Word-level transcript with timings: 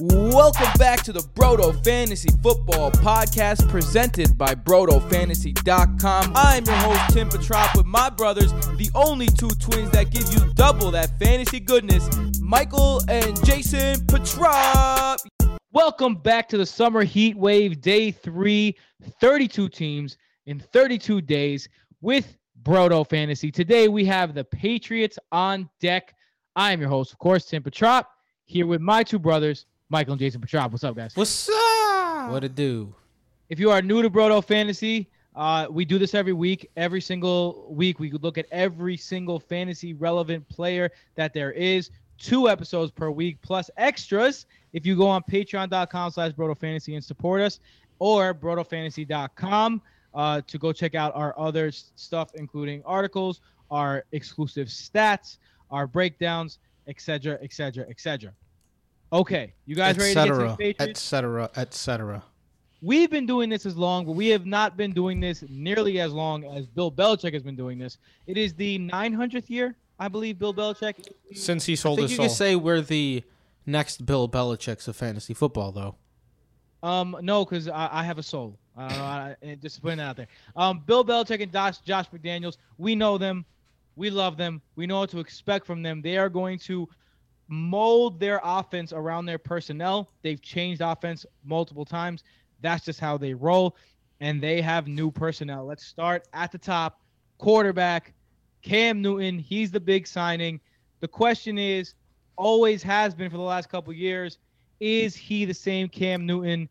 Welcome 0.00 0.72
back 0.76 1.04
to 1.04 1.12
the 1.12 1.20
Broto 1.20 1.72
Fantasy 1.84 2.28
Football 2.42 2.90
Podcast 2.90 3.68
presented 3.68 4.36
by 4.36 4.52
BrotoFantasy.com. 4.52 6.32
I'm 6.34 6.64
your 6.64 6.74
host, 6.74 7.14
Tim 7.14 7.28
Petrop, 7.28 7.76
with 7.76 7.86
my 7.86 8.10
brothers, 8.10 8.50
the 8.76 8.90
only 8.96 9.28
two 9.28 9.50
twins 9.50 9.92
that 9.92 10.10
give 10.10 10.24
you 10.32 10.52
double 10.54 10.90
that 10.90 11.16
fantasy 11.20 11.60
goodness, 11.60 12.08
Michael 12.40 13.02
and 13.08 13.42
Jason 13.44 14.04
Petrop. 14.06 15.20
Welcome 15.70 16.16
back 16.16 16.48
to 16.48 16.58
the 16.58 16.66
Summer 16.66 17.04
Heat 17.04 17.36
Wave 17.36 17.80
Day 17.80 18.10
3, 18.10 18.76
32 19.20 19.68
teams 19.68 20.16
in 20.46 20.58
32 20.58 21.20
days 21.20 21.68
with 22.00 22.36
Broto 22.64 23.08
Fantasy. 23.08 23.52
Today 23.52 23.86
we 23.86 24.04
have 24.06 24.34
the 24.34 24.42
Patriots 24.42 25.20
on 25.30 25.70
deck. 25.78 26.16
I 26.56 26.72
am 26.72 26.80
your 26.80 26.90
host, 26.90 27.12
of 27.12 27.18
course, 27.20 27.44
Tim 27.44 27.62
Petrop, 27.62 28.08
here 28.44 28.66
with 28.66 28.80
my 28.80 29.04
two 29.04 29.20
brothers, 29.20 29.66
Michael 29.90 30.12
and 30.12 30.20
Jason 30.20 30.40
Petrop. 30.40 30.72
What's 30.72 30.84
up, 30.84 30.96
guys? 30.96 31.14
What's 31.14 31.48
up? 31.48 32.30
What 32.30 32.44
it 32.44 32.54
do? 32.54 32.94
If 33.50 33.58
you 33.58 33.70
are 33.70 33.82
new 33.82 34.00
to 34.02 34.08
Broto 34.08 34.42
Fantasy, 34.42 35.10
uh, 35.36 35.66
we 35.70 35.84
do 35.84 35.98
this 35.98 36.14
every 36.14 36.32
week. 36.32 36.70
Every 36.76 37.00
single 37.00 37.66
week, 37.68 37.98
we 37.98 38.10
look 38.12 38.38
at 38.38 38.46
every 38.50 38.96
single 38.96 39.38
fantasy 39.38 39.92
relevant 39.92 40.48
player 40.48 40.90
that 41.16 41.34
there 41.34 41.52
is. 41.52 41.90
Two 42.16 42.48
episodes 42.48 42.90
per 42.90 43.10
week 43.10 43.38
plus 43.42 43.70
extras. 43.76 44.46
If 44.72 44.86
you 44.86 44.96
go 44.96 45.06
on 45.06 45.22
patreon.com 45.22 46.12
slash 46.12 46.32
Broto 46.32 46.56
Fantasy 46.56 46.94
and 46.94 47.04
support 47.04 47.42
us, 47.42 47.60
or 47.98 48.34
brotofantasy.com 48.34 49.82
uh, 50.14 50.40
to 50.46 50.58
go 50.58 50.72
check 50.72 50.94
out 50.94 51.14
our 51.14 51.38
other 51.38 51.70
stuff, 51.70 52.30
including 52.34 52.82
articles, 52.86 53.40
our 53.70 54.04
exclusive 54.12 54.68
stats, 54.68 55.38
our 55.70 55.86
breakdowns, 55.86 56.58
etc., 56.86 57.38
etc., 57.42 57.84
etc. 57.88 58.32
Okay, 59.14 59.54
you 59.64 59.76
guys 59.76 59.96
ready 59.96 60.12
to 60.12 60.14
get 60.14 60.26
to 60.26 60.34
the 60.34 60.44
Etc. 60.44 60.56
Patriots? 60.56 61.00
Etc. 61.14 61.50
Etc. 61.56 62.22
We've 62.82 63.08
been 63.08 63.26
doing 63.26 63.48
this 63.48 63.64
as 63.64 63.76
long, 63.76 64.04
but 64.04 64.12
we 64.12 64.26
have 64.30 64.44
not 64.44 64.76
been 64.76 64.90
doing 64.92 65.20
this 65.20 65.44
nearly 65.48 66.00
as 66.00 66.12
long 66.12 66.44
as 66.44 66.66
Bill 66.66 66.90
Belichick 66.90 67.32
has 67.32 67.44
been 67.44 67.54
doing 67.54 67.78
this. 67.78 67.96
It 68.26 68.36
is 68.36 68.54
the 68.54 68.80
900th 68.80 69.48
year, 69.48 69.76
I 70.00 70.08
believe, 70.08 70.40
Bill 70.40 70.52
Belichick. 70.52 70.96
Since 71.32 71.64
he 71.64 71.74
I 71.74 71.76
sold 71.76 71.98
think 71.98 72.10
his 72.10 72.10
you 72.10 72.16
soul. 72.16 72.26
could 72.26 72.34
say 72.34 72.56
we're 72.56 72.80
the 72.80 73.22
next 73.66 74.04
Bill 74.04 74.28
Belichick's 74.28 74.88
of 74.88 74.96
fantasy 74.96 75.32
football, 75.32 75.70
though. 75.70 75.94
Um, 76.82 77.16
no, 77.22 77.44
because 77.44 77.68
I, 77.68 77.88
I 77.92 78.02
have 78.02 78.18
a 78.18 78.22
soul. 78.22 78.58
I 78.76 78.88
don't 78.88 78.98
know. 78.98 79.04
I, 79.04 79.36
I- 79.42 79.54
just 79.62 79.80
putting 79.80 79.98
that 79.98 80.08
out 80.08 80.16
there. 80.16 80.28
Um, 80.56 80.82
Bill 80.84 81.04
Belichick 81.04 81.40
and 81.40 81.52
Josh, 81.52 81.78
Josh 81.78 82.06
McDaniels, 82.10 82.56
we 82.78 82.96
know 82.96 83.16
them. 83.16 83.44
We 83.94 84.10
love 84.10 84.36
them. 84.36 84.60
We 84.74 84.88
know 84.88 84.98
what 84.98 85.10
to 85.10 85.20
expect 85.20 85.66
from 85.66 85.82
them. 85.84 86.02
They 86.02 86.16
are 86.18 86.28
going 86.28 86.58
to 86.58 86.88
mold 87.48 88.18
their 88.20 88.40
offense 88.42 88.92
around 88.92 89.26
their 89.26 89.38
personnel. 89.38 90.10
They've 90.22 90.40
changed 90.40 90.80
offense 90.80 91.26
multiple 91.44 91.84
times. 91.84 92.24
That's 92.60 92.84
just 92.84 93.00
how 93.00 93.16
they 93.16 93.34
roll. 93.34 93.76
And 94.20 94.40
they 94.40 94.60
have 94.62 94.86
new 94.86 95.10
personnel. 95.10 95.66
Let's 95.66 95.84
start 95.84 96.26
at 96.32 96.52
the 96.52 96.58
top. 96.58 97.00
Quarterback, 97.38 98.14
Cam 98.62 99.02
Newton. 99.02 99.38
He's 99.38 99.70
the 99.70 99.80
big 99.80 100.06
signing. 100.06 100.60
The 101.00 101.08
question 101.08 101.58
is, 101.58 101.94
always 102.36 102.82
has 102.82 103.14
been 103.14 103.30
for 103.30 103.36
the 103.36 103.42
last 103.42 103.68
couple 103.68 103.92
years, 103.92 104.38
is 104.80 105.14
he 105.14 105.44
the 105.44 105.54
same 105.54 105.88
Cam 105.88 106.26
Newton 106.26 106.68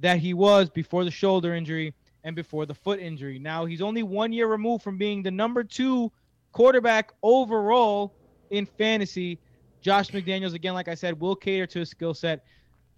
that 0.00 0.18
he 0.18 0.34
was 0.34 0.70
before 0.70 1.04
the 1.04 1.10
shoulder 1.10 1.54
injury 1.54 1.94
and 2.24 2.36
before 2.36 2.66
the 2.66 2.74
foot 2.74 3.00
injury? 3.00 3.38
Now 3.38 3.64
he's 3.64 3.82
only 3.82 4.02
one 4.02 4.32
year 4.32 4.46
removed 4.46 4.82
from 4.82 4.98
being 4.98 5.22
the 5.22 5.30
number 5.30 5.64
two 5.64 6.12
quarterback 6.52 7.12
overall 7.22 8.14
in 8.50 8.66
fantasy. 8.66 9.38
Josh 9.82 10.10
McDaniels, 10.10 10.54
again, 10.54 10.74
like 10.74 10.88
I 10.88 10.94
said, 10.94 11.20
will 11.20 11.36
cater 11.36 11.66
to 11.66 11.80
his 11.80 11.90
skill 11.90 12.14
set. 12.14 12.44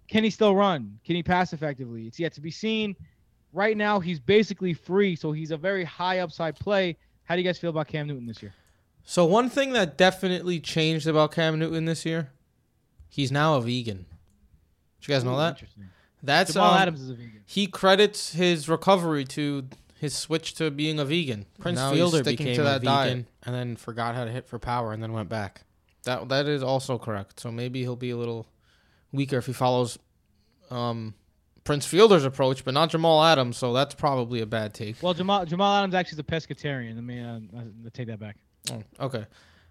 Can 0.07 0.23
he 0.23 0.29
still 0.29 0.55
run? 0.55 0.99
Can 1.03 1.15
he 1.15 1.23
pass 1.23 1.51
effectively? 1.51 2.05
It's 2.05 2.19
yet 2.19 2.33
to 2.33 2.41
be 2.41 2.51
seen. 2.51 2.95
Right 3.53 3.75
now, 3.75 3.99
he's 3.99 4.19
basically 4.19 4.73
free, 4.73 5.15
so 5.15 5.31
he's 5.31 5.51
a 5.51 5.57
very 5.57 5.83
high 5.83 6.19
upside 6.19 6.55
play. 6.55 6.97
How 7.23 7.35
do 7.35 7.41
you 7.41 7.47
guys 7.47 7.57
feel 7.57 7.71
about 7.71 7.87
Cam 7.87 8.07
Newton 8.07 8.27
this 8.27 8.41
year? 8.41 8.53
So 9.03 9.25
one 9.25 9.49
thing 9.49 9.73
that 9.73 9.97
definitely 9.97 10.59
changed 10.59 11.07
about 11.07 11.31
Cam 11.31 11.57
Newton 11.57 11.85
this 11.85 12.05
year, 12.05 12.31
he's 13.09 13.31
now 13.31 13.55
a 13.55 13.61
vegan. 13.61 14.05
Did 14.99 15.07
you 15.07 15.13
guys 15.15 15.23
know 15.23 15.37
that? 15.37 15.53
Interesting. 15.53 15.89
That's 16.21 16.53
Jamal 16.53 16.73
um, 16.73 16.81
Adams 16.81 17.01
is 17.01 17.09
a 17.09 17.13
vegan. 17.13 17.41
He 17.45 17.67
credits 17.67 18.33
his 18.33 18.67
recovery 18.67 19.25
to 19.25 19.67
his 19.99 20.15
switch 20.15 20.55
to 20.55 20.71
being 20.71 20.99
a 20.99 21.05
vegan. 21.05 21.45
Prince 21.59 21.77
now 21.77 21.91
Fielder 21.91 22.17
sticking 22.23 22.45
became 22.45 22.55
to 22.55 22.61
a 22.61 22.65
that 22.65 22.81
vegan. 22.81 22.93
diet, 22.93 23.25
and 23.43 23.55
then 23.55 23.75
forgot 23.75 24.15
how 24.15 24.25
to 24.25 24.31
hit 24.31 24.47
for 24.47 24.59
power, 24.59 24.91
and 24.91 25.01
then 25.01 25.13
went 25.13 25.29
back. 25.29 25.64
That 26.05 26.29
that 26.29 26.47
is 26.47 26.63
also 26.63 26.97
correct. 26.97 27.39
So 27.39 27.51
maybe 27.51 27.81
he'll 27.81 27.95
be 27.95 28.11
a 28.11 28.17
little 28.17 28.47
weaker 29.11 29.37
if 29.37 29.45
he 29.45 29.53
follows 29.53 29.99
um, 30.71 31.13
Prince 31.63 31.85
Fielder's 31.85 32.25
approach, 32.25 32.63
but 32.63 32.73
not 32.73 32.89
Jamal 32.89 33.23
Adams. 33.23 33.57
So 33.57 33.73
that's 33.73 33.95
probably 33.95 34.41
a 34.41 34.45
bad 34.45 34.73
take. 34.73 35.01
Well, 35.01 35.13
Jamal 35.13 35.45
Jamal 35.45 35.75
Adams 35.77 35.93
actually 35.93 36.15
is 36.15 36.19
a 36.19 36.23
pescatarian. 36.23 36.95
Let 36.95 37.03
me 37.03 37.21
uh, 37.21 37.39
uh, 37.57 37.89
take 37.93 38.07
that 38.07 38.19
back. 38.19 38.37
Oh, 38.71 38.83
okay. 38.99 39.25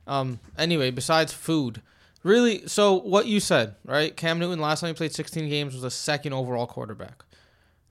Um. 0.07 0.41
Anyway, 0.59 0.91
besides 0.91 1.33
food, 1.33 1.81
really. 2.23 2.67
So 2.67 2.95
what 2.95 3.27
you 3.27 3.41
said, 3.41 3.77
right? 3.85 4.15
Cam 4.17 4.39
Newton 4.39 4.61
last 4.61 4.81
time 4.81 4.89
he 4.89 4.95
played 4.95 5.15
16 5.15 5.49
games 5.49 5.75
was 5.75 5.85
a 5.85 5.91
second 5.91 6.33
overall 6.33 6.67
quarterback. 6.67 7.25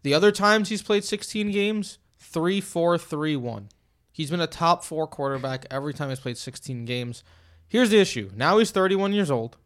The 0.03 0.13
other 0.13 0.31
times 0.31 0.67
he's 0.67 0.81
played 0.81 1.05
16 1.05 1.51
games, 1.51 1.97
three, 2.19 2.59
four, 2.59 2.97
three, 2.97 3.37
one. 3.37 3.69
He's 4.11 4.29
been 4.29 4.41
a 4.41 4.47
top 4.47 4.83
four 4.83 5.07
quarterback 5.07 5.65
every 5.71 5.93
time 5.93 6.09
he's 6.09 6.19
played 6.19 6.37
16 6.37 6.85
games. 6.85 7.23
Here's 7.67 7.89
the 7.89 7.99
issue. 7.99 8.31
Now 8.35 8.57
he's 8.57 8.71
31 8.71 9.13
years 9.13 9.31
old, 9.31 9.57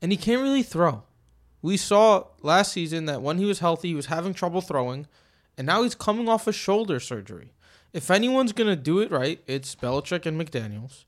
and 0.00 0.10
he 0.10 0.16
can't 0.16 0.42
really 0.42 0.62
throw. 0.62 1.02
We 1.60 1.76
saw 1.76 2.24
last 2.42 2.72
season 2.72 3.06
that 3.06 3.22
when 3.22 3.38
he 3.38 3.44
was 3.44 3.60
healthy, 3.60 3.88
he 3.88 3.94
was 3.94 4.06
having 4.06 4.34
trouble 4.34 4.60
throwing, 4.60 5.06
and 5.56 5.66
now 5.66 5.82
he's 5.82 5.94
coming 5.94 6.28
off 6.28 6.46
a 6.46 6.52
shoulder 6.52 7.00
surgery. 7.00 7.52
If 7.92 8.10
anyone's 8.10 8.52
gonna 8.52 8.76
do 8.76 9.00
it 9.00 9.10
right, 9.10 9.40
it's 9.46 9.74
Belichick 9.74 10.26
and 10.26 10.40
McDaniels, 10.40 11.04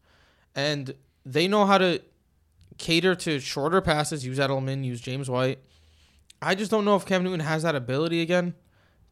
and 0.54 0.94
they 1.24 1.48
know 1.48 1.66
how 1.66 1.78
to 1.78 2.00
cater 2.78 3.14
to 3.14 3.40
shorter 3.40 3.80
passes. 3.80 4.24
Use 4.24 4.38
Edelman, 4.38 4.84
use 4.84 5.00
James 5.00 5.28
White. 5.28 5.58
I 6.40 6.54
just 6.54 6.70
don't 6.70 6.84
know 6.84 6.96
if 6.96 7.06
Cam 7.06 7.24
Newton 7.24 7.40
has 7.40 7.62
that 7.62 7.74
ability 7.74 8.20
again. 8.20 8.54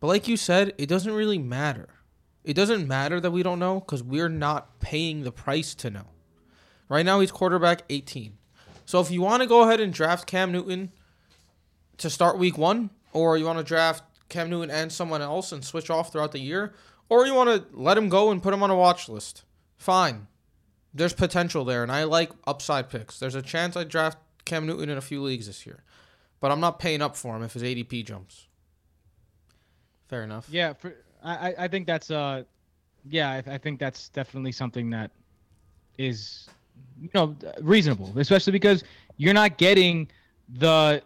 But 0.01 0.09
like 0.09 0.29
you 0.29 0.37
said, 0.37 0.75
it 0.77 0.87
doesn't 0.87 1.13
really 1.13 1.39
matter. 1.39 1.89
It 2.45 2.55
doesn't 2.55 2.87
matter 2.87 3.21
that 3.21 3.31
we 3.31 3.43
don't 3.43 3.59
know 3.59 3.81
because 3.81 4.03
we're 4.03 4.29
not 4.29 4.79
paying 4.81 5.23
the 5.23 5.33
price 5.33 5.75
to 5.77 5.91
know. 5.91 6.09
Right 6.95 7.05
now, 7.05 7.19
he's 7.19 7.33
quarterback 7.33 7.83
18. 7.91 8.39
So 8.87 9.01
if 9.01 9.11
you 9.11 9.21
want 9.21 9.43
to 9.43 9.49
go 9.49 9.63
ahead 9.63 9.81
and 9.81 9.93
draft 9.93 10.29
Cam 10.29 10.53
Newton 10.53 10.93
to 11.99 12.09
start 12.09 12.39
week 12.39 12.57
one, 12.57 12.91
or 13.13 13.37
you 13.37 13.45
want 13.47 13.59
to 13.59 13.65
draft 13.65 14.05
Cam 14.29 14.49
Newton 14.49 14.71
and 14.71 14.93
someone 14.93 15.21
else 15.21 15.51
and 15.51 15.65
switch 15.65 15.91
off 15.91 16.13
throughout 16.13 16.31
the 16.31 16.39
year, 16.39 16.73
or 17.09 17.27
you 17.27 17.35
want 17.35 17.51
to 17.51 17.77
let 17.77 17.99
him 17.99 18.09
go 18.09 18.31
and 18.31 18.41
put 18.41 18.55
him 18.55 18.63
on 18.63 18.71
a 18.71 18.77
watch 18.77 19.09
list, 19.09 19.43
fine. 19.77 20.29
There's 20.95 21.13
potential 21.13 21.65
there, 21.65 21.83
and 21.83 21.91
I 21.91 22.05
like 22.05 22.31
upside 22.47 22.91
picks. 22.91 23.19
There's 23.19 23.35
a 23.35 23.43
chance 23.43 23.77
I 23.77 23.83
draft 23.83 24.19
Cam 24.45 24.65
Newton 24.65 24.89
in 24.89 24.97
a 24.97 25.01
few 25.01 25.21
leagues 25.21 25.49
this 25.49 25.67
year, 25.67 25.83
but 26.39 26.53
I'm 26.53 26.61
not 26.61 26.79
paying 26.79 27.03
up 27.03 27.17
for 27.17 27.35
him 27.35 27.43
if 27.43 27.55
his 27.55 27.65
ADP 27.65 28.07
jumps. 28.07 28.47
Fair 30.07 30.23
enough. 30.23 30.47
Yeah, 30.49 30.75
for, 30.75 30.95
I 31.25 31.55
I- 31.59 31.67
think 31.67 31.89
that's 31.89 32.13
uh, 32.13 32.45
yeah, 33.11 33.31
I, 33.31 33.55
I 33.55 33.59
think 33.59 33.81
that's 33.81 34.11
definitely 34.11 34.53
something 34.53 34.91
that 34.91 35.11
is 35.99 36.49
you 37.01 37.11
know 37.15 37.37
reasonable, 37.61 38.13
especially 38.17 38.53
because 38.53 38.85
you're 39.17 39.35
not 39.35 39.59
getting 39.59 40.09
the 40.49 41.03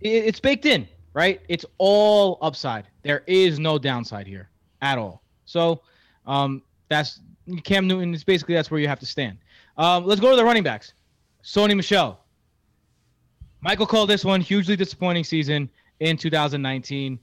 it, 0.00 0.08
it's 0.08 0.40
baked 0.40 0.66
in, 0.66 0.86
right? 1.12 1.40
It's 1.48 1.64
all 1.78 2.38
upside. 2.42 2.86
There 3.02 3.24
is 3.26 3.58
no 3.58 3.78
downside 3.78 4.26
here 4.26 4.50
at 4.82 4.98
all. 4.98 5.22
So, 5.44 5.82
um, 6.26 6.62
that's 6.88 7.20
Cam 7.64 7.86
Newton. 7.86 8.14
Is 8.14 8.24
basically 8.24 8.54
that's 8.54 8.70
where 8.70 8.80
you 8.80 8.88
have 8.88 9.00
to 9.00 9.06
stand. 9.06 9.38
Um, 9.76 10.06
let's 10.06 10.20
go 10.20 10.30
to 10.30 10.36
the 10.36 10.44
running 10.44 10.62
backs. 10.62 10.92
Sony 11.42 11.76
Michel. 11.76 12.20
Michael 13.60 13.86
called 13.86 14.10
this 14.10 14.24
one 14.24 14.40
hugely 14.40 14.76
disappointing 14.76 15.24
season 15.24 15.70
in 16.00 16.16
2019. 16.16 17.18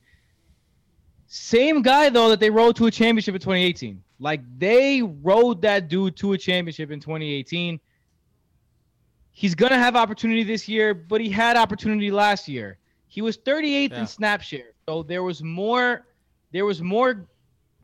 Same 1.28 1.82
guy 1.82 2.10
though 2.10 2.30
that 2.30 2.40
they 2.40 2.50
rode 2.50 2.76
to 2.76 2.88
a 2.88 2.92
championship 2.92 3.36
in 3.36 3.42
2018. 3.42 4.04
Like 4.22 4.42
they 4.60 5.02
rode 5.02 5.64
that 5.64 5.88
dude 5.88 6.16
to 6.18 6.34
a 6.34 6.38
championship 6.38 6.92
in 6.92 7.00
2018. 7.00 7.80
He's 9.32 9.56
gonna 9.56 9.78
have 9.80 9.96
opportunity 9.96 10.44
this 10.44 10.68
year, 10.70 10.94
but 10.94 11.22
he 11.22 11.30
had 11.30 11.58
opportunity 11.58 12.12
last 12.12 12.48
year. 12.48 12.78
He 13.08 13.22
was 13.22 13.38
38th 13.38 13.92
Yeah. 13.92 14.02
in 14.02 14.08
snap 14.08 14.42
share, 14.42 14.74
so 14.88 15.04
there 15.04 15.24
was 15.24 15.42
more. 15.44 16.06
There 16.52 16.66
was 16.66 16.82
more 16.82 17.28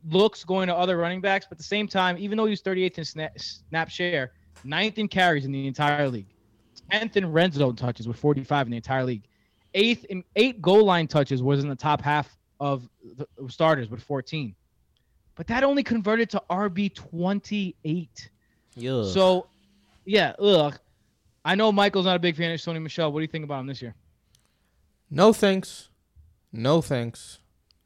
looks 0.10 0.44
going 0.44 0.68
to 0.68 0.76
other 0.76 0.98
running 0.98 1.22
backs, 1.22 1.46
but 1.50 1.54
at 1.54 1.58
the 1.58 1.64
same 1.64 1.88
time, 1.88 2.18
even 2.20 2.38
though 2.38 2.46
he 2.46 2.52
was 2.52 2.62
38th 2.62 2.98
in 3.00 3.06
snap, 3.06 3.40
snap 3.40 3.90
share, 3.90 4.34
ninth 4.64 4.98
in 5.00 5.08
carries 5.08 5.44
in 5.46 5.52
the 5.52 5.66
entire 5.68 6.08
league, 6.08 6.28
10th 6.92 7.18
in 7.18 7.32
red 7.32 7.54
zone 7.54 7.76
touches 7.76 8.08
with 8.08 8.18
45 8.18 8.68
in 8.68 8.72
the 8.72 8.78
entire 8.78 9.04
league, 9.04 9.24
eighth 9.74 10.06
in 10.06 10.24
eight 10.36 10.62
goal 10.62 10.84
line 10.86 11.08
touches 11.08 11.42
was 11.42 11.62
in 11.64 11.68
the 11.70 11.76
top 11.76 12.02
half 12.02 12.38
of 12.60 12.88
the 13.18 13.26
starters 13.50 13.90
with 13.90 14.04
14. 14.04 14.54
But 15.38 15.48
that 15.48 15.64
only 15.64 15.84
converted 15.84 16.32
to 16.32 16.42
RB 16.50 16.94
28. 16.94 18.30
Yeah. 18.76 19.04
So, 19.06 19.48
yeah, 20.04 20.34
ugh. 20.40 20.78
I 21.46 21.56
know 21.56 21.72
Michael's 21.72 22.06
not 22.06 22.16
a 22.16 22.20
big 22.20 22.36
fan 22.36 22.52
of 22.52 22.60
Sony 22.60 22.82
Michel. 22.82 23.12
What 23.12 23.20
do 23.20 23.22
you 23.22 23.28
think 23.28 23.46
about 23.46 23.62
him 23.62 23.68
this 23.68 23.82
year? 23.82 23.96
No 25.10 25.32
thanks. 25.32 25.90
No 26.52 26.82
thanks. 26.82 27.40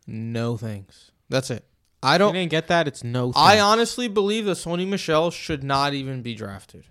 No 0.07 0.57
thanks. 0.57 1.11
That's 1.29 1.51
it. 1.51 1.65
I 2.01 2.17
don't. 2.17 2.33
You 2.33 2.41
didn't 2.41 2.51
get 2.51 2.67
that. 2.69 2.87
It's 2.87 3.03
no. 3.03 3.31
I 3.35 3.59
honestly 3.59 4.07
believe 4.07 4.45
that 4.45 4.57
Sony 4.57 4.87
Michel 4.87 5.29
should 5.29 5.63
not 5.63 5.93
even 5.93 6.21
be 6.21 6.33
drafted. 6.33 6.85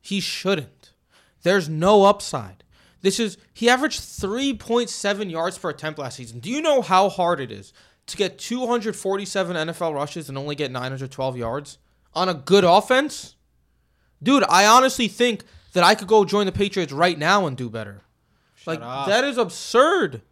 He 0.00 0.20
shouldn't. 0.20 0.92
There's 1.42 1.68
no 1.68 2.04
upside. 2.04 2.64
This 3.00 3.18
is 3.18 3.38
he 3.54 3.68
averaged 3.68 4.00
3.7 4.00 5.30
yards 5.30 5.56
per 5.56 5.70
attempt 5.70 5.98
last 5.98 6.16
season. 6.16 6.40
Do 6.40 6.50
you 6.50 6.60
know 6.60 6.82
how 6.82 7.08
hard 7.08 7.40
it 7.40 7.50
is 7.50 7.72
to 8.12 8.16
get 8.16 8.38
247 8.38 9.56
NFL 9.56 9.94
rushes 9.94 10.28
and 10.28 10.38
only 10.38 10.54
get 10.54 10.70
912 10.70 11.36
yards 11.36 11.78
on 12.14 12.28
a 12.28 12.34
good 12.34 12.64
offense? 12.64 13.34
Dude, 14.22 14.44
I 14.48 14.66
honestly 14.66 15.08
think 15.08 15.42
that 15.72 15.82
I 15.82 15.94
could 15.94 16.08
go 16.08 16.24
join 16.24 16.46
the 16.46 16.52
Patriots 16.52 16.92
right 16.92 17.18
now 17.18 17.46
and 17.46 17.56
do 17.56 17.68
better. 17.68 18.02
like 18.66 18.80
up. 18.82 19.08
that 19.08 19.24
is 19.24 19.36
absurd. 19.38 20.22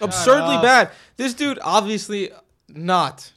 Absurdly 0.00 0.56
up. 0.56 0.62
bad. 0.62 0.90
This 1.16 1.32
dude 1.32 1.58
obviously 1.62 2.30
not. 2.68 3.32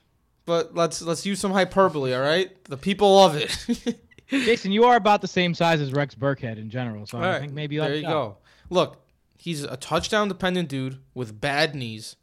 But 0.45 0.73
let's 0.73 1.01
let's 1.03 1.25
use 1.27 1.39
some 1.39 1.51
hyperbole, 1.51 2.13
all 2.13 2.21
right? 2.21 2.51
The 2.65 2.77
people 2.77 3.15
love 3.17 3.35
it. 3.35 3.99
Jason, 4.29 4.71
you 4.71 4.83
are 4.85 4.95
about 4.95 5.21
the 5.21 5.27
same 5.27 5.53
size 5.53 5.79
as 5.79 5.93
Rex 5.93 6.15
Burkhead 6.15 6.57
in 6.57 6.69
general, 6.71 7.05
so 7.05 7.17
All 7.17 7.23
I 7.23 7.29
right, 7.29 7.41
think 7.41 7.53
maybe 7.53 7.77
there 7.77 7.93
you 7.95 8.01
go. 8.01 8.37
Look, 8.69 9.03
he's 9.37 9.63
a 9.63 9.77
touchdown 9.77 10.27
dependent 10.27 10.69
dude 10.69 10.99
with 11.13 11.39
bad 11.39 11.75
knees, 11.75 12.15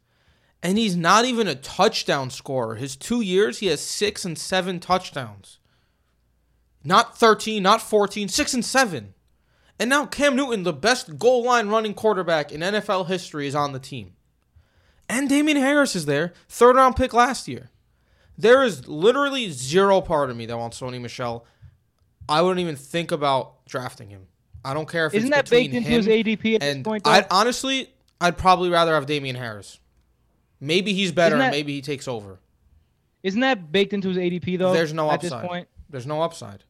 and 0.63 0.77
he's 0.77 0.95
not 0.95 1.25
even 1.25 1.47
a 1.47 1.55
touchdown 1.55 2.29
scorer. 2.29 2.75
His 2.75 2.95
two 2.95 3.21
years, 3.21 3.59
he 3.59 3.67
has 3.67 3.81
six 3.81 4.25
and 4.25 4.37
seven 4.37 4.79
touchdowns. 4.79 5.59
Not 6.83 7.17
thirteen, 7.17 7.63
not 7.63 7.81
14, 7.81 8.27
six 8.29 8.53
and 8.53 8.63
seven. 8.63 9.13
And 9.79 9.89
now 9.89 10.05
Cam 10.05 10.35
Newton, 10.35 10.63
the 10.63 10.73
best 10.73 11.19
goal 11.19 11.43
line 11.43 11.67
running 11.69 11.93
quarterback 11.93 12.51
in 12.51 12.61
NFL 12.61 13.07
history, 13.07 13.47
is 13.47 13.55
on 13.55 13.73
the 13.73 13.79
team. 13.79 14.13
And 15.09 15.29
Damien 15.29 15.57
Harris 15.57 15.95
is 15.95 16.05
there, 16.05 16.33
third 16.49 16.75
round 16.75 16.95
pick 16.95 17.13
last 17.13 17.47
year. 17.47 17.69
There 18.37 18.63
is 18.63 18.87
literally 18.87 19.49
zero 19.51 20.01
part 20.01 20.29
of 20.29 20.37
me 20.37 20.45
that 20.45 20.57
wants 20.57 20.79
Sony 20.79 20.99
Michel. 21.01 21.45
I 22.29 22.41
wouldn't 22.41 22.59
even 22.59 22.75
think 22.75 23.11
about 23.11 23.65
drafting 23.65 24.09
him. 24.09 24.27
I 24.65 24.73
don't 24.73 24.89
care 24.89 25.07
if 25.07 25.13
Isn't 25.13 25.29
it's 25.29 25.35
that 25.35 25.45
between 25.45 25.71
baked 25.71 25.75
into 25.75 25.89
him 25.89 26.03
his 26.03 26.07
ADP 26.07 26.55
at 26.55 26.61
this 26.61 26.75
and 26.75 26.85
point? 26.85 27.03
Though? 27.03 27.11
I 27.11 27.25
honestly, 27.31 27.93
I'd 28.19 28.37
probably 28.37 28.69
rather 28.69 28.93
have 28.93 29.05
Damien 29.05 29.35
Harris. 29.35 29.79
Maybe 30.59 30.93
he's 30.93 31.11
better. 31.11 31.37
That- 31.37 31.51
maybe 31.51 31.73
he 31.73 31.81
takes 31.81 32.07
over. 32.07 32.39
Isn't 33.23 33.41
that 33.41 33.71
baked 33.71 33.93
into 33.93 34.07
his 34.09 34.17
ADP 34.17 34.57
though? 34.57 34.73
There's 34.73 34.93
no 34.93 35.09
at 35.09 35.15
upside. 35.15 35.41
this 35.41 35.47
point. 35.47 35.67
There's 35.89 36.07
no 36.07 36.21
upside. 36.21 36.63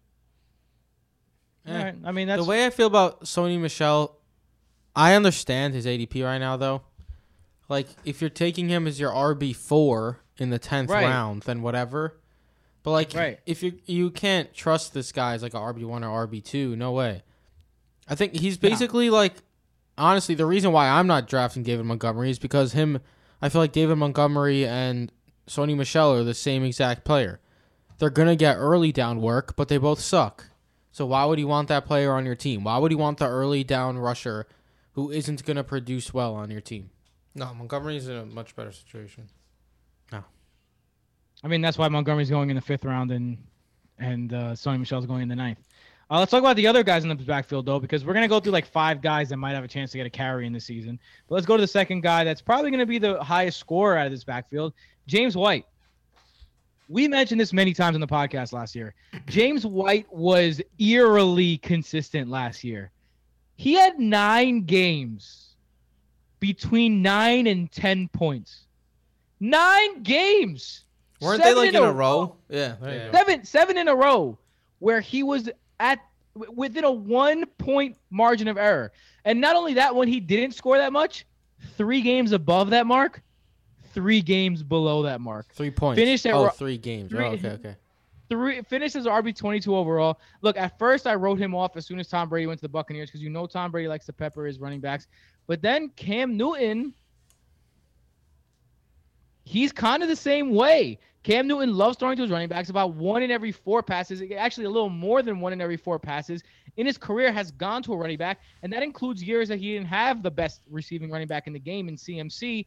Eh. 1.65 1.71
All 1.77 1.83
right. 1.83 1.95
I 2.05 2.11
mean, 2.11 2.27
that's 2.27 2.41
the 2.43 2.49
way 2.49 2.65
I 2.65 2.69
feel 2.69 2.87
about 2.87 3.23
Sony 3.23 3.59
Michel, 3.59 4.17
I 4.95 5.13
understand 5.13 5.73
his 5.73 5.85
ADP 5.85 6.23
right 6.23 6.37
now 6.37 6.57
though. 6.57 6.81
Like 7.69 7.87
if 8.05 8.21
you're 8.21 8.29
taking 8.29 8.69
him 8.69 8.87
as 8.87 8.99
your 8.99 9.11
RB 9.11 9.53
four 9.55 10.19
in 10.37 10.49
the 10.49 10.59
tenth 10.59 10.89
Right. 10.89 11.03
round, 11.03 11.43
then 11.43 11.61
whatever. 11.61 12.17
But 12.83 12.91
like 12.91 13.13
Right. 13.13 13.39
if 13.45 13.61
you 13.61 13.79
you 13.85 14.09
can't 14.09 14.53
trust 14.53 14.93
this 14.93 15.11
guy 15.11 15.33
as 15.33 15.43
like 15.43 15.53
a 15.53 15.57
RB 15.59 15.83
one 15.83 16.03
or 16.03 16.25
RB 16.27 16.41
two, 16.43 16.75
no 16.77 16.93
way. 16.93 17.23
I 18.07 18.15
think 18.15 18.33
he's 18.35 18.57
basically 18.57 19.09
like 19.09 19.33
honestly 19.97 20.33
the 20.35 20.45
reason 20.45 20.71
why 20.71 20.87
I'm 20.87 21.07
not 21.07 21.27
drafting 21.27 21.63
David 21.63 21.85
Montgomery 21.85 22.29
is 22.29 22.39
because 22.39 22.71
him 22.71 23.01
I 23.41 23.49
feel 23.49 23.61
like 23.61 23.71
David 23.71 23.97
Montgomery 23.97 24.65
and 24.65 25.11
Sony 25.47 25.75
Michel 25.75 26.13
are 26.13 26.23
the 26.23 26.33
same 26.33 26.63
exact 26.63 27.03
player. 27.03 27.39
They're 27.97 28.09
gonna 28.09 28.35
get 28.35 28.55
early 28.55 28.91
down 28.91 29.21
work, 29.21 29.55
but 29.55 29.67
they 29.67 29.77
both 29.77 29.99
suck. 29.99 30.49
So 30.91 31.05
why 31.05 31.25
would 31.25 31.39
you 31.39 31.47
want 31.47 31.67
that 31.67 31.85
player 31.85 32.13
on 32.13 32.25
your 32.25 32.35
team? 32.35 32.63
Why 32.63 32.77
would 32.77 32.91
you 32.91 32.97
want 32.97 33.17
the 33.19 33.27
early 33.27 33.63
down 33.63 33.97
rusher 33.97 34.47
who 34.93 35.11
isn't 35.11 35.45
gonna 35.45 35.63
produce 35.63 36.13
well 36.13 36.35
on 36.35 36.49
your 36.51 36.61
team? 36.61 36.89
No, 37.35 37.53
Montgomery's 37.53 38.07
in 38.07 38.15
a 38.15 38.25
much 38.25 38.55
better 38.55 38.71
situation. 38.71 39.29
No. 40.11 40.23
I 41.43 41.47
mean, 41.47 41.61
that's 41.61 41.77
why 41.77 41.87
Montgomery's 41.87 42.31
going 42.31 42.49
in 42.49 42.55
the 42.55 42.61
fifth 42.61 42.85
round 42.85 43.11
and 43.11 43.37
and 43.99 44.33
uh, 44.33 44.51
Sony 44.53 44.79
Michel's 44.79 45.05
going 45.05 45.21
in 45.23 45.27
the 45.27 45.35
ninth. 45.35 45.66
Uh, 46.09 46.19
let's 46.19 46.31
talk 46.31 46.39
about 46.39 46.55
the 46.55 46.65
other 46.65 46.83
guys 46.83 47.03
in 47.03 47.09
the 47.09 47.15
backfield 47.15 47.65
though, 47.65 47.79
because 47.79 48.05
we're 48.05 48.13
gonna 48.13 48.27
go 48.27 48.39
through 48.39 48.53
like 48.53 48.65
five 48.65 49.01
guys 49.01 49.27
that 49.29 49.37
might 49.37 49.53
have 49.53 49.63
a 49.63 49.67
chance 49.67 49.91
to 49.91 49.97
get 49.97 50.05
a 50.07 50.09
carry 50.09 50.47
in 50.47 50.53
the 50.53 50.59
season. 50.59 50.97
But 51.27 51.35
let's 51.35 51.45
go 51.45 51.57
to 51.57 51.61
the 51.61 51.67
second 51.67 52.01
guy 52.01 52.23
that's 52.23 52.41
probably 52.41 52.71
gonna 52.71 52.85
be 52.85 52.97
the 52.97 53.21
highest 53.21 53.59
scorer 53.59 53.97
out 53.97 54.05
of 54.05 54.11
this 54.13 54.23
backfield, 54.23 54.73
James 55.07 55.35
White. 55.35 55.65
We 56.89 57.09
mentioned 57.09 57.41
this 57.41 57.51
many 57.51 57.73
times 57.73 57.95
on 57.95 58.01
the 58.01 58.07
podcast 58.07 58.53
last 58.53 58.73
year. 58.73 58.95
James 59.27 59.65
White 59.65 60.05
was 60.11 60.61
eerily 60.79 61.57
consistent 61.57 62.29
last 62.29 62.63
year. 62.63 62.91
He 63.57 63.73
had 63.73 63.99
nine 63.99 64.61
games 64.63 65.55
between 66.39 67.01
nine 67.01 67.47
and 67.47 67.69
ten 67.69 68.07
points. 68.07 68.61
Nine 69.41 70.03
games. 70.03 70.85
Weren't 71.19 71.41
Seven 71.41 71.55
they 71.55 71.59
like 71.67 71.69
in 71.75 71.83
a 71.83 71.91
row. 71.91 72.19
row? 72.21 72.35
Yeah. 72.49 72.75
There 72.79 72.93
you 72.93 72.99
Yeah. 72.99 73.05
go. 73.07 73.17
Seven, 73.17 73.43
seven 73.43 73.77
in 73.77 73.87
a 73.89 73.95
row, 73.95 74.37
where 74.79 75.01
he 75.01 75.23
was 75.23 75.49
at 75.79 75.99
within 76.55 76.83
a 76.83 76.91
one 76.91 77.45
point 77.57 77.97
margin 78.09 78.47
of 78.47 78.57
error. 78.57 78.91
And 79.25 79.41
not 79.41 79.55
only 79.55 79.73
that, 79.75 79.95
when 79.95 80.07
he 80.07 80.19
didn't 80.19 80.53
score 80.53 80.77
that 80.77 80.93
much, 80.93 81.25
three 81.75 82.01
games 82.01 82.31
above 82.31 82.69
that 82.69 82.85
mark, 82.87 83.21
three 83.93 84.21
games 84.21 84.63
below 84.63 85.03
that 85.03 85.19
mark. 85.21 85.47
Three 85.53 85.71
points. 85.71 85.99
Finished 85.99 86.25
at 86.25 86.33
oh, 86.33 86.45
ro- 86.45 86.49
three 86.49 86.77
games. 86.77 87.11
three- 87.11 87.23
Oh, 87.25 87.31
okay, 87.31 87.49
okay. 87.49 87.75
Three 88.29 88.61
finished 88.63 88.95
as 88.97 89.05
RB 89.05 89.33
twenty 89.35 89.59
two 89.61 89.75
overall. 89.75 90.19
Look, 90.41 90.57
at 90.57 90.77
first 90.77 91.07
I 91.07 91.15
wrote 91.15 91.39
him 91.39 91.55
off 91.55 91.77
as 91.77 91.85
soon 91.85 91.97
as 91.99 92.09
Tom 92.09 92.27
Brady 92.27 92.45
went 92.45 92.59
to 92.59 92.61
the 92.63 92.69
Buccaneers 92.69 93.09
because 93.09 93.21
you 93.23 93.29
know 93.29 93.47
Tom 93.47 93.71
Brady 93.71 93.87
likes 93.87 94.05
to 94.07 94.13
pepper 94.13 94.45
his 94.45 94.59
running 94.59 94.81
backs. 94.81 95.07
But 95.47 95.61
then 95.61 95.87
Cam 95.95 96.35
Newton, 96.35 96.93
he's 99.45 99.71
kind 99.71 100.03
of 100.03 100.09
the 100.09 100.15
same 100.15 100.51
way. 100.53 100.99
Cam 101.27 101.45
Newton 101.45 101.75
loves 101.75 101.97
throwing 101.97 102.15
to 102.15 102.21
his 102.21 102.31
running 102.31 102.47
backs. 102.47 102.69
About 102.69 102.93
one 102.93 103.21
in 103.21 103.31
every 103.31 103.51
four 103.51 103.83
passes, 103.83 104.23
actually 104.37 104.63
a 104.63 104.69
little 104.69 104.87
more 104.87 105.21
than 105.21 105.41
one 105.41 105.51
in 105.51 105.59
every 105.59 105.75
four 105.75 105.99
passes 105.99 106.41
in 106.77 106.85
his 106.85 106.97
career 106.97 107.33
has 107.33 107.51
gone 107.51 107.83
to 107.83 107.91
a 107.91 107.97
running 107.97 108.17
back, 108.17 108.39
and 108.63 108.71
that 108.71 108.81
includes 108.81 109.21
years 109.21 109.49
that 109.49 109.59
he 109.59 109.73
didn't 109.73 109.89
have 109.89 110.23
the 110.23 110.31
best 110.31 110.61
receiving 110.69 111.11
running 111.11 111.27
back 111.27 111.45
in 111.45 111.51
the 111.51 111.59
game 111.59 111.89
in 111.89 111.97
CMC. 111.97 112.65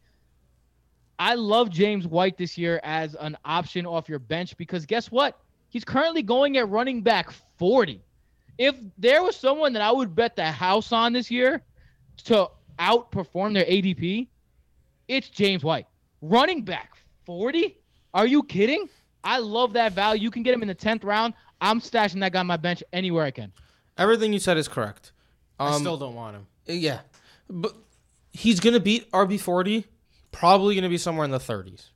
I 1.19 1.37
love 1.37 1.71
James 1.71 2.07
White 2.07 2.37
this 2.37 2.59
year 2.59 2.83
as 2.85 3.15
an 3.15 3.35
option 3.47 3.87
off 3.87 4.11
your 4.11 4.19
bench 4.19 4.55
because 4.59 4.85
guess 4.85 5.11
what? 5.11 5.41
He's 5.71 5.83
currently 5.83 6.23
going 6.23 6.59
at 6.59 6.69
running 6.69 7.01
back 7.01 7.31
40. 7.57 8.03
If 8.59 8.77
there 8.99 9.23
was 9.23 9.37
someone 9.37 9.73
that 9.73 9.81
I 9.81 9.91
would 9.91 10.15
bet 10.15 10.37
the 10.37 10.45
house 10.45 10.93
on 10.93 11.15
this 11.15 11.31
year 11.31 11.63
to 12.25 12.51
outperform 12.79 13.55
their 13.55 13.65
ADP, 13.65 14.29
it's 15.09 15.31
James 15.31 15.65
White. 15.65 15.87
Running 16.21 16.63
back 16.63 16.99
40? 17.25 17.80
Are 18.15 18.27
you 18.27 18.43
kidding? 18.43 18.89
I 19.23 19.39
love 19.39 19.75
that 19.75 19.93
value. 19.93 20.23
You 20.23 20.31
can 20.31 20.43
get 20.43 20.55
him 20.55 20.63
in 20.63 20.69
the 20.69 20.75
10th 20.75 21.05
round. 21.05 21.35
I'm 21.61 21.81
stashing 21.81 22.21
that 22.21 22.33
guy 22.33 22.41
on 22.41 22.47
my 22.47 22.57
bench 22.57 22.83
anywhere 22.93 23.25
I 23.25 23.31
can. 23.31 23.53
Everything 23.99 24.33
you 24.33 24.39
said 24.39 24.57
is 24.57 24.67
correct. 24.69 25.13
I 25.59 25.75
Um, 25.75 25.81
still 25.81 25.99
don't 25.99 26.15
want 26.15 26.37
him. 26.37 26.47
yeah, 26.67 27.01
but 27.51 27.75
he's 28.33 28.61
gonna 28.61 28.81
beat 28.81 29.11
RB 29.13 29.37
forty. 29.39 29.87
Probably 30.33 30.75
gonna 30.75 30.89
be 30.89 30.97
somewhere 30.97 31.27
in 31.27 31.31
the 31.31 31.39
thirties. 31.41 31.91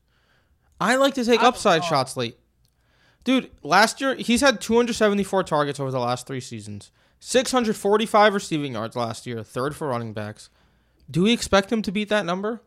I 0.78 0.96
like 0.96 1.14
to 1.14 1.24
take 1.24 1.40
I- 1.42 1.46
upside 1.46 1.82
shots 1.84 2.14
late. 2.16 2.38
Dude, 3.22 3.50
last 3.62 4.02
year 4.02 4.16
he's 4.16 4.42
had 4.42 4.60
274 4.60 5.44
targets 5.44 5.80
over 5.80 5.90
the 5.90 5.98
last 6.00 6.26
three 6.26 6.40
seasons. 6.42 6.90
645 7.20 8.34
receiving 8.34 8.74
yards 8.74 8.96
last 8.96 9.26
year, 9.26 9.42
third 9.42 9.74
for 9.74 9.88
running 9.88 10.12
backs. 10.12 10.50
Do 11.10 11.22
we 11.22 11.32
expect 11.32 11.72
him 11.72 11.80
to 11.82 11.90
beat 11.92 12.10
that 12.10 12.26
number? 12.26 12.60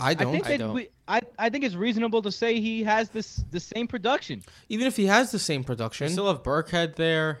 I 0.00 0.10
I 0.10 0.14
don't. 0.14 0.32
think 0.32 0.46
I 0.46 0.56
don't. 0.56 0.74
we, 0.74 0.88
I, 1.08 1.20
I 1.38 1.50
think 1.50 1.64
it's 1.64 1.74
reasonable 1.74 2.22
to 2.22 2.30
say 2.30 2.60
he 2.60 2.84
has 2.84 3.08
this 3.10 3.42
the 3.50 3.60
same 3.60 3.88
production. 3.88 4.42
Even 4.68 4.86
if 4.86 4.96
he 4.96 5.06
has 5.06 5.32
the 5.32 5.38
same 5.38 5.62
They 5.62 5.66
production, 5.66 6.08
still 6.10 6.28
have 6.28 6.42
Burkhead 6.42 6.96
there. 6.96 7.40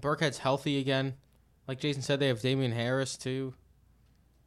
Burkhead's 0.00 0.38
healthy 0.38 0.78
again. 0.78 1.14
Like 1.68 1.80
Jason 1.80 2.02
said, 2.02 2.20
they 2.20 2.28
have 2.28 2.40
Damien 2.40 2.72
Harris 2.72 3.16
too. 3.16 3.54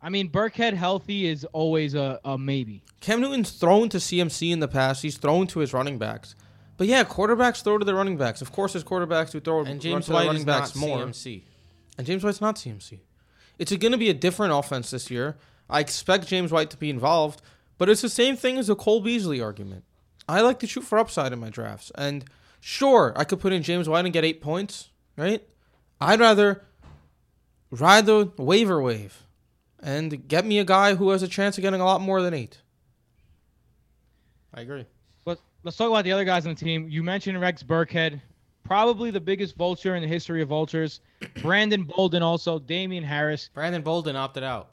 I 0.01 0.09
mean, 0.09 0.29
Burkhead 0.29 0.73
healthy 0.73 1.27
is 1.27 1.43
always 1.45 1.93
a, 1.93 2.19
a 2.23 2.37
maybe. 2.37 2.83
Cam 3.01 3.19
Newton's 3.19 3.51
thrown 3.51 3.89
to 3.89 3.97
CMC 3.97 4.51
in 4.51 4.59
the 4.59 4.67
past. 4.67 5.01
He's 5.01 5.17
thrown 5.17 5.47
to 5.47 5.59
his 5.59 5.73
running 5.73 5.97
backs. 5.97 6.35
But 6.77 6.87
yeah, 6.87 7.03
quarterbacks 7.03 7.61
throw 7.61 7.77
to 7.77 7.83
their 7.83 7.95
running 7.95 8.15
backs. 8.15 8.41
Of 8.41 8.53
course, 8.53 8.71
there's 8.73 8.85
quarterbacks 8.85 9.33
who 9.33 9.41
throw 9.41 9.59
And 9.59 9.67
run 9.67 9.79
James 9.79 10.05
to 10.05 10.11
their 10.11 10.19
White 10.21 10.27
running 10.27 10.41
is 10.41 10.45
backs 10.45 10.75
not 10.75 10.87
more. 10.87 10.97
CMC. 10.99 11.41
And 11.97 12.07
James 12.07 12.23
White's 12.23 12.39
not 12.39 12.55
CMC. 12.55 12.99
It's 13.57 13.75
going 13.75 13.91
to 13.91 13.97
be 13.97 14.09
a 14.09 14.13
different 14.13 14.53
offense 14.53 14.89
this 14.89 15.11
year. 15.11 15.35
I 15.69 15.79
expect 15.79 16.27
James 16.27 16.51
White 16.51 16.69
to 16.71 16.77
be 16.77 16.89
involved, 16.89 17.41
but 17.77 17.89
it's 17.89 18.01
the 18.01 18.09
same 18.09 18.35
thing 18.35 18.57
as 18.57 18.67
the 18.67 18.75
Cole 18.75 19.01
Beasley 19.01 19.41
argument. 19.41 19.83
I 20.27 20.41
like 20.41 20.59
to 20.59 20.67
shoot 20.67 20.83
for 20.83 20.99
upside 20.99 21.33
in 21.33 21.39
my 21.39 21.49
drafts. 21.49 21.91
And 21.95 22.25
sure, 22.59 23.13
I 23.15 23.23
could 23.23 23.39
put 23.39 23.53
in 23.53 23.63
James 23.63 23.89
White 23.89 24.05
and 24.05 24.13
get 24.13 24.25
eight 24.25 24.41
points, 24.41 24.89
right? 25.17 25.43
I'd 26.01 26.19
rather 26.19 26.63
ride 27.71 28.05
the 28.05 28.31
waiver 28.37 28.81
wave 28.81 29.23
and 29.81 30.27
get 30.27 30.45
me 30.45 30.59
a 30.59 30.63
guy 30.63 30.95
who 30.95 31.09
has 31.11 31.23
a 31.23 31.27
chance 31.27 31.57
of 31.57 31.61
getting 31.61 31.81
a 31.81 31.85
lot 31.85 32.01
more 32.01 32.21
than 32.21 32.33
eight. 32.33 32.61
I 34.53 34.61
agree. 34.61 34.85
But 35.25 35.39
let's 35.63 35.77
talk 35.77 35.89
about 35.89 36.03
the 36.03 36.11
other 36.11 36.25
guys 36.25 36.45
on 36.45 36.53
the 36.53 36.59
team. 36.59 36.87
You 36.89 37.03
mentioned 37.03 37.39
Rex 37.39 37.63
Burkhead, 37.63 38.19
probably 38.63 39.11
the 39.11 39.19
biggest 39.19 39.55
vulture 39.55 39.95
in 39.95 40.01
the 40.01 40.07
history 40.07 40.41
of 40.41 40.49
vultures. 40.49 41.01
Brandon 41.41 41.83
Bolden 41.83 42.23
also, 42.23 42.59
Damien 42.59 43.03
Harris. 43.03 43.49
Brandon 43.53 43.81
Bolden 43.81 44.15
opted 44.15 44.43
out. 44.43 44.71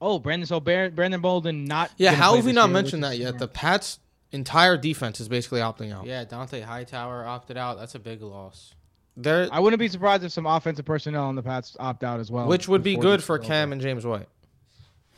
Oh, 0.00 0.18
Brandon. 0.18 0.46
So 0.46 0.60
Bar- 0.60 0.90
Brandon 0.90 1.20
Bolden 1.20 1.64
not. 1.64 1.90
Yeah, 1.96 2.12
how 2.12 2.36
have 2.36 2.44
we 2.44 2.52
not 2.52 2.66
year, 2.66 2.74
mentioned 2.74 3.04
that 3.04 3.18
yet? 3.18 3.28
smart. 3.30 3.38
The 3.40 3.48
Pats' 3.48 3.98
entire 4.32 4.76
defense 4.76 5.20
is 5.20 5.28
basically 5.28 5.60
opting 5.60 5.92
out. 5.92 6.06
Yeah, 6.06 6.24
Dont'a 6.24 6.62
Hightower 6.62 7.26
opted 7.26 7.56
out. 7.56 7.78
That's 7.78 7.94
a 7.94 7.98
big 7.98 8.22
loss. 8.22 8.74
They're, 9.16 9.48
I 9.50 9.58
wouldn't 9.58 9.80
be 9.80 9.88
surprised 9.88 10.22
if 10.22 10.30
some 10.30 10.46
offensive 10.46 10.84
personnel 10.84 11.24
on 11.24 11.34
the 11.34 11.42
Pats 11.42 11.76
opt 11.80 12.04
out 12.04 12.20
as 12.20 12.30
well. 12.30 12.46
which 12.46 12.68
would 12.68 12.84
be 12.84 12.96
good 12.96 13.22
for 13.22 13.36
is 13.36 13.40
over. 13.40 13.48
Cam 13.48 13.72
and 13.72 13.80
James 13.80 14.06
White. 14.06 14.28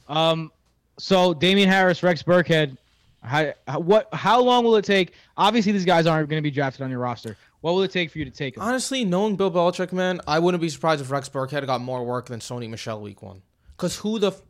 Um, 0.06 0.52
so 1.00 1.34
Damien 1.34 1.70
Harris, 1.70 2.04
Rex 2.04 2.24
Burkhead, 2.24 2.78
how, 3.22 3.54
how 3.66 3.80
what? 3.80 4.10
How 4.14 4.42
long 4.42 4.66
will 4.66 4.76
it 4.76 4.84
take? 4.84 5.14
Obviously, 5.38 5.72
these 5.72 5.86
guys 5.86 6.06
aren't 6.06 6.30
going 6.30 6.42
to 6.42 6.44
be 6.44 6.52
drafted 6.52 6.82
on 6.82 6.90
your 6.90 7.00
roster. 7.00 7.38
What 7.62 7.74
will 7.74 7.84
it 7.84 7.92
take 7.92 8.12
for 8.12 8.20
you 8.20 8.26
to 8.26 8.32
take 8.32 8.56
them? 8.56 8.64
Honestly, 8.64 9.06
knowing 9.06 9.38
Bill 9.38 9.50
Belichick, 9.50 9.94
man, 9.94 10.20
I 10.28 10.40
wouldn't 10.40 10.60
be 10.60 10.68
surprised 10.68 11.02
if 11.02 11.10
Rex 11.10 11.30
Burkhead 11.30 11.66
got 11.66 11.80
more 11.80 12.04
work 12.04 12.26
than 12.26 12.42
Sony 12.42 12.70
Michel 12.70 13.00
week 13.00 13.22
one. 13.22 13.42
Because 13.78 13.98
who 13.98 14.20
the 14.20 14.28
f- 14.32 14.42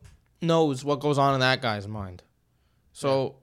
knows 0.42 0.84
what 0.84 1.00
goes 1.00 1.18
on 1.18 1.34
in 1.34 1.39
that 1.39 1.62
guy's 1.62 1.88
mind? 1.88 2.24
So, 2.92 3.36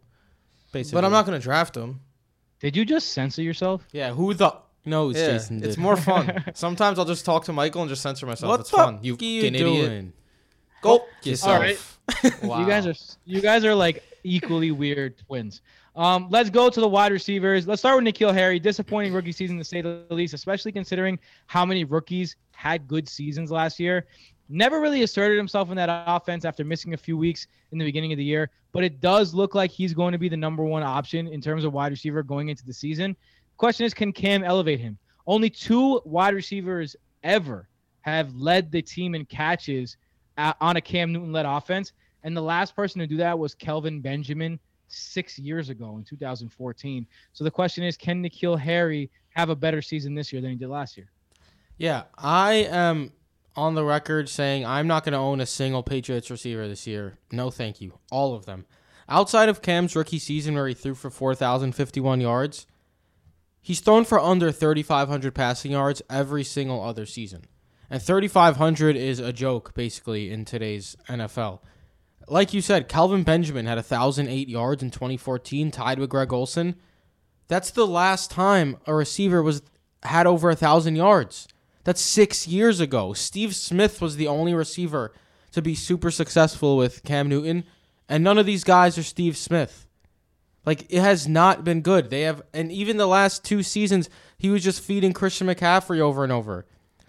Basically. 0.73 0.97
but 0.97 1.05
I'm 1.05 1.13
not 1.13 1.27
going 1.27 1.39
to 1.39 1.43
draft 1.43 1.77
him. 1.77 2.01
Did 2.61 2.77
you 2.77 2.85
just 2.85 3.13
censor 3.13 3.43
yourself? 3.43 3.87
Yeah, 3.93 4.13
who 4.13 4.35
the 4.35 4.55
knows 4.85 5.17
Yeah, 5.17 5.33
Jason 5.33 5.59
did. 5.61 5.69
it's 5.69 5.79
more 5.79 5.97
fun. 5.97 6.45
Sometimes 6.55 6.99
I'll 6.99 7.05
just 7.05 7.25
talk 7.25 7.45
to 7.45 7.53
Michael 7.53 7.83
and 7.83 7.89
just 7.89 8.03
censor 8.03 8.27
myself. 8.27 8.51
What 8.51 8.61
it's 8.61 8.71
the 8.71 8.77
fun. 8.77 8.95
f- 8.97 9.05
You 9.05 9.15
are 9.15 9.17
fucking 9.17 9.29
you 9.29 9.43
idiot. 9.45 9.61
doing? 9.63 10.13
Go 10.83 11.05
yourself. 11.23 11.53
All 11.53 11.61
right. 11.61 12.43
Wow. 12.43 12.61
You 12.61 12.67
guys 12.67 12.87
are 12.87 12.95
you 13.25 13.41
guys 13.41 13.65
are 13.65 13.75
like 13.75 14.03
equally 14.25 14.71
weird 14.73 15.17
twins. 15.27 15.63
Um, 15.97 16.29
let's 16.31 16.51
go 16.51 16.71
to 16.71 16.81
the 16.81 16.89
wide 16.89 17.13
receivers. 17.13 17.67
Let's 17.67 17.81
start 17.83 18.03
with 18.03 18.15
N'Keal 18.15 18.33
Harry. 18.33 18.59
Disappointing 18.61 19.13
rookie 19.13 19.33
season 19.33 19.59
to 19.59 19.65
say 19.65 19.81
the 19.83 20.05
least, 20.11 20.35
especially 20.35 20.73
considering 20.73 21.19
how 21.47 21.65
many 21.67 21.85
rookies 21.85 22.37
had 22.53 22.87
good 22.89 23.09
seasons 23.09 23.51
last 23.51 23.79
year. 23.81 24.07
Never 24.53 24.81
really 24.81 25.03
asserted 25.03 25.37
himself 25.37 25.71
in 25.71 25.77
that 25.77 26.05
offense 26.07 26.45
after 26.45 26.65
missing 26.65 26.93
a 26.93 26.97
few 26.97 27.17
weeks 27.17 27.47
in 27.71 27.79
the 27.79 27.85
beginning 27.85 28.13
of 28.13 28.19
the 28.19 28.25
year, 28.25 28.51
but 28.73 28.83
it 28.83 29.01
does 29.01 29.33
look 29.33 29.55
like 29.55 29.71
he's 29.71 29.95
going 29.95 30.11
to 30.11 30.19
be 30.19 30.29
the 30.29 30.37
number 30.37 30.65
one 30.65 30.83
option 30.83 31.29
in 31.29 31.41
terms 31.41 31.65
of 31.65 31.73
wide 31.73 31.93
receiver 31.93 32.25
going 32.25 32.49
into 32.49 32.67
the 32.67 32.73
season. 32.73 33.17
Question 33.59 33.87
is, 33.87 33.95
can 33.95 34.13
Cam 34.13 34.43
elevate 34.43 34.81
him? 34.81 34.99
Only 35.27 35.51
two 35.51 36.01
wide 36.05 36.35
receivers 36.35 36.97
ever 37.23 37.69
have 38.01 38.35
led 38.35 38.73
the 38.73 38.83
team 38.83 39.15
in 39.15 39.25
catches 39.25 39.97
uh, 40.37 40.55
on 40.61 40.77
a 40.77 40.81
Cam 40.81 41.13
Newton 41.13 41.31
led 41.31 41.47
offense. 41.47 41.93
And 42.25 42.37
the 42.37 42.43
last 42.43 42.75
person 42.75 42.99
to 43.01 43.07
do 43.07 43.17
that 43.19 43.39
was 43.39 43.55
Kelvin 43.55 44.01
Benjamin 44.01 44.59
six 44.89 45.39
years 45.39 45.69
ago 45.69 45.97
in 45.97 46.05
2014. 46.05 47.07
So 47.33 47.45
the 47.45 47.51
question 47.51 47.85
is, 47.85 47.97
can 47.97 48.23
N'Keal 48.23 48.59
Harry 48.59 49.11
have 49.31 49.49
a 49.49 49.57
better 49.57 49.81
season 49.81 50.15
this 50.15 50.33
year 50.33 50.43
than 50.43 50.51
he 50.51 50.57
did 50.57 50.69
last 50.69 50.97
year? 50.97 51.11
Yeah, 51.79 52.03
I 52.19 52.67
am 52.71 53.13
on 53.57 53.75
the 53.75 53.85
record 53.85 54.29
saying 54.29 54.65
I'm 54.65 54.87
not 54.87 55.05
going 55.05 55.13
to 55.13 55.19
own 55.19 55.41
a 55.41 55.47
single 55.47 55.83
Patriots 55.83 56.31
receiver 56.31 56.69
this 56.69 56.87
year. 56.87 57.19
No, 57.33 57.51
thank 57.51 57.81
you. 57.81 57.99
All 58.11 58.35
of 58.35 58.47
them. 58.47 58.67
Outside 59.09 59.49
of 59.49 59.63
Cam's 59.63 59.97
rookie 59.97 60.21
season 60.21 60.55
where 60.55 60.69
he 60.69 60.75
threw 60.75 60.95
for 60.95 61.11
4,051 61.11 62.21
yards, 62.21 62.67
he's 63.61 63.81
thrown 63.81 64.05
for 64.05 64.21
under 64.21 64.53
3,500 64.53 65.35
passing 65.35 65.73
yards 65.73 66.01
every 66.09 66.45
single 66.45 66.83
other 66.83 67.07
season. 67.07 67.47
And 67.91 68.01
3,500 68.01 68.95
is 68.95 69.19
a 69.19 69.33
joke, 69.33 69.75
basically, 69.75 70.31
in 70.31 70.45
today's 70.45 70.97
NFL. 71.09 71.59
Like 72.29 72.55
you 72.55 72.61
said, 72.61 72.89
Kelvin 72.89 73.25
Benjamin 73.25 73.67
had 73.67 73.79
1,008 73.79 74.49
yards 74.49 74.81
in 74.81 74.93
2014, 74.93 75.73
tied 75.73 75.99
with 75.99 76.11
Greg 76.11 76.33
Olsen. 76.33 76.77
That's 77.49 77.73
the 77.73 77.89
last 77.89 78.31
time 78.31 78.77
a 78.87 78.95
receiver 78.95 79.43
was 79.43 79.63
had 80.05 80.29
over 80.29 80.51
a 80.51 80.53
1,000 80.53 80.95
yards. 80.95 81.49
That's 81.85 82.01
six 82.01 82.47
years 82.47 82.81
ago. 82.81 83.13
Steve 83.13 83.55
Smith 83.55 84.01
was 84.01 84.17
the 84.17 84.29
only 84.29 84.55
receiver 84.55 85.13
to 85.53 85.63
be 85.63 85.75
super 85.75 86.11
successful 86.11 86.77
with 86.77 87.03
Cam 87.05 87.29
Newton, 87.29 87.65
and 88.09 88.23
none 88.23 88.39
of 88.39 88.47
these 88.47 88.65
guys 88.65 88.99
are 88.99 89.03
Steve 89.03 89.37
Smith. 89.37 89.87
Like 90.67 90.87
it 90.91 91.01
has 91.01 91.27
not 91.27 91.65
been 91.65 91.81
good. 91.81 92.11
They 92.11 92.23
have, 92.23 92.43
and 92.53 92.71
even 92.71 92.97
the 92.97 93.07
last 93.07 93.45
two 93.45 93.63
seasons, 93.63 94.11
he 94.37 94.51
was 94.51 94.63
just 94.63 94.83
feeding 94.83 95.13
Christian 95.13 95.47
McCaffrey 95.47 96.01
over 96.01 96.23
and 96.23 96.33
over. 96.33 96.67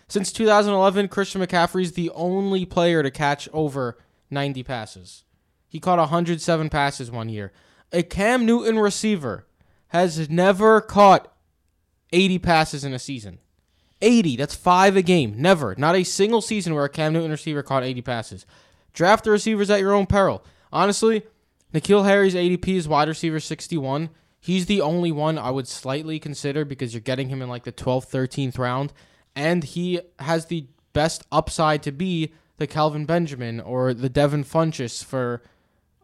Since 0.08 0.32
2011, 0.32 1.08
Christian 1.10 1.42
McCaffrey 1.42 1.84
is 1.84 1.94
the 1.94 2.10
only 2.12 2.66
player 2.66 3.04
to 3.04 3.12
catch 3.12 3.48
over 3.54 3.98
90 4.30 4.64
passes. 4.64 5.24
He 5.68 5.80
caught 5.80 6.00
107 6.00 6.70
passes 6.70 7.12
one 7.12 7.30
year. 7.30 7.52
A 7.94 8.04
Cam 8.04 8.46
Newton 8.46 8.80
receiver 8.80 9.48
has 9.90 10.30
never 10.30 10.82
caught 10.82 11.34
80 12.12 12.40
passes 12.40 12.84
in 12.84 12.94
a 12.94 13.00
season. 13.00 13.40
80. 14.02 14.36
That's 14.36 14.56
five 14.56 14.96
a 14.96 15.02
game. 15.02 15.36
Never. 15.38 15.76
Not 15.78 15.96
a 15.96 16.04
single 16.04 16.42
season 16.42 16.74
where 16.74 16.86
a 16.86 16.90
Cam 16.90 17.14
Newton 17.14 17.32
receiver 17.32 17.64
caught 17.64 17.84
80 17.84 18.02
passes. 18.02 18.46
Draft 18.94 19.24
the 19.24 19.32
receivers 19.32 19.70
at 19.70 19.80
your 19.80 19.94
own 19.94 20.06
peril. 20.06 20.44
Honestly, 20.72 21.24
N'Keal 21.74 22.06
Harry's 22.06 22.36
ADP 22.36 22.68
is 22.68 22.88
wide 22.88 23.08
receiver 23.08 23.40
61. 23.40 24.10
He's 24.40 24.66
the 24.66 24.82
only 24.82 25.12
one 25.12 25.38
I 25.38 25.52
would 25.52 25.68
slightly 25.68 26.20
consider 26.20 26.66
because 26.66 26.94
you're 26.94 27.02
getting 27.02 27.30
him 27.30 27.42
in 27.42 27.50
like 27.50 27.64
the 27.64 27.72
12th, 27.72 28.10
13th 28.10 28.58
round. 28.58 28.92
And 29.36 29.64
he 29.64 30.02
has 30.20 30.48
the 30.48 30.68
best 30.94 31.24
upside 31.32 31.84
to 31.84 31.92
be 31.92 32.34
the 32.58 32.68
Kelvin 32.68 33.06
Benjamin 33.06 33.60
or 33.60 33.94
the 33.94 34.10
Devin 34.10 34.44
Funchess 34.44 35.04
for 35.04 35.42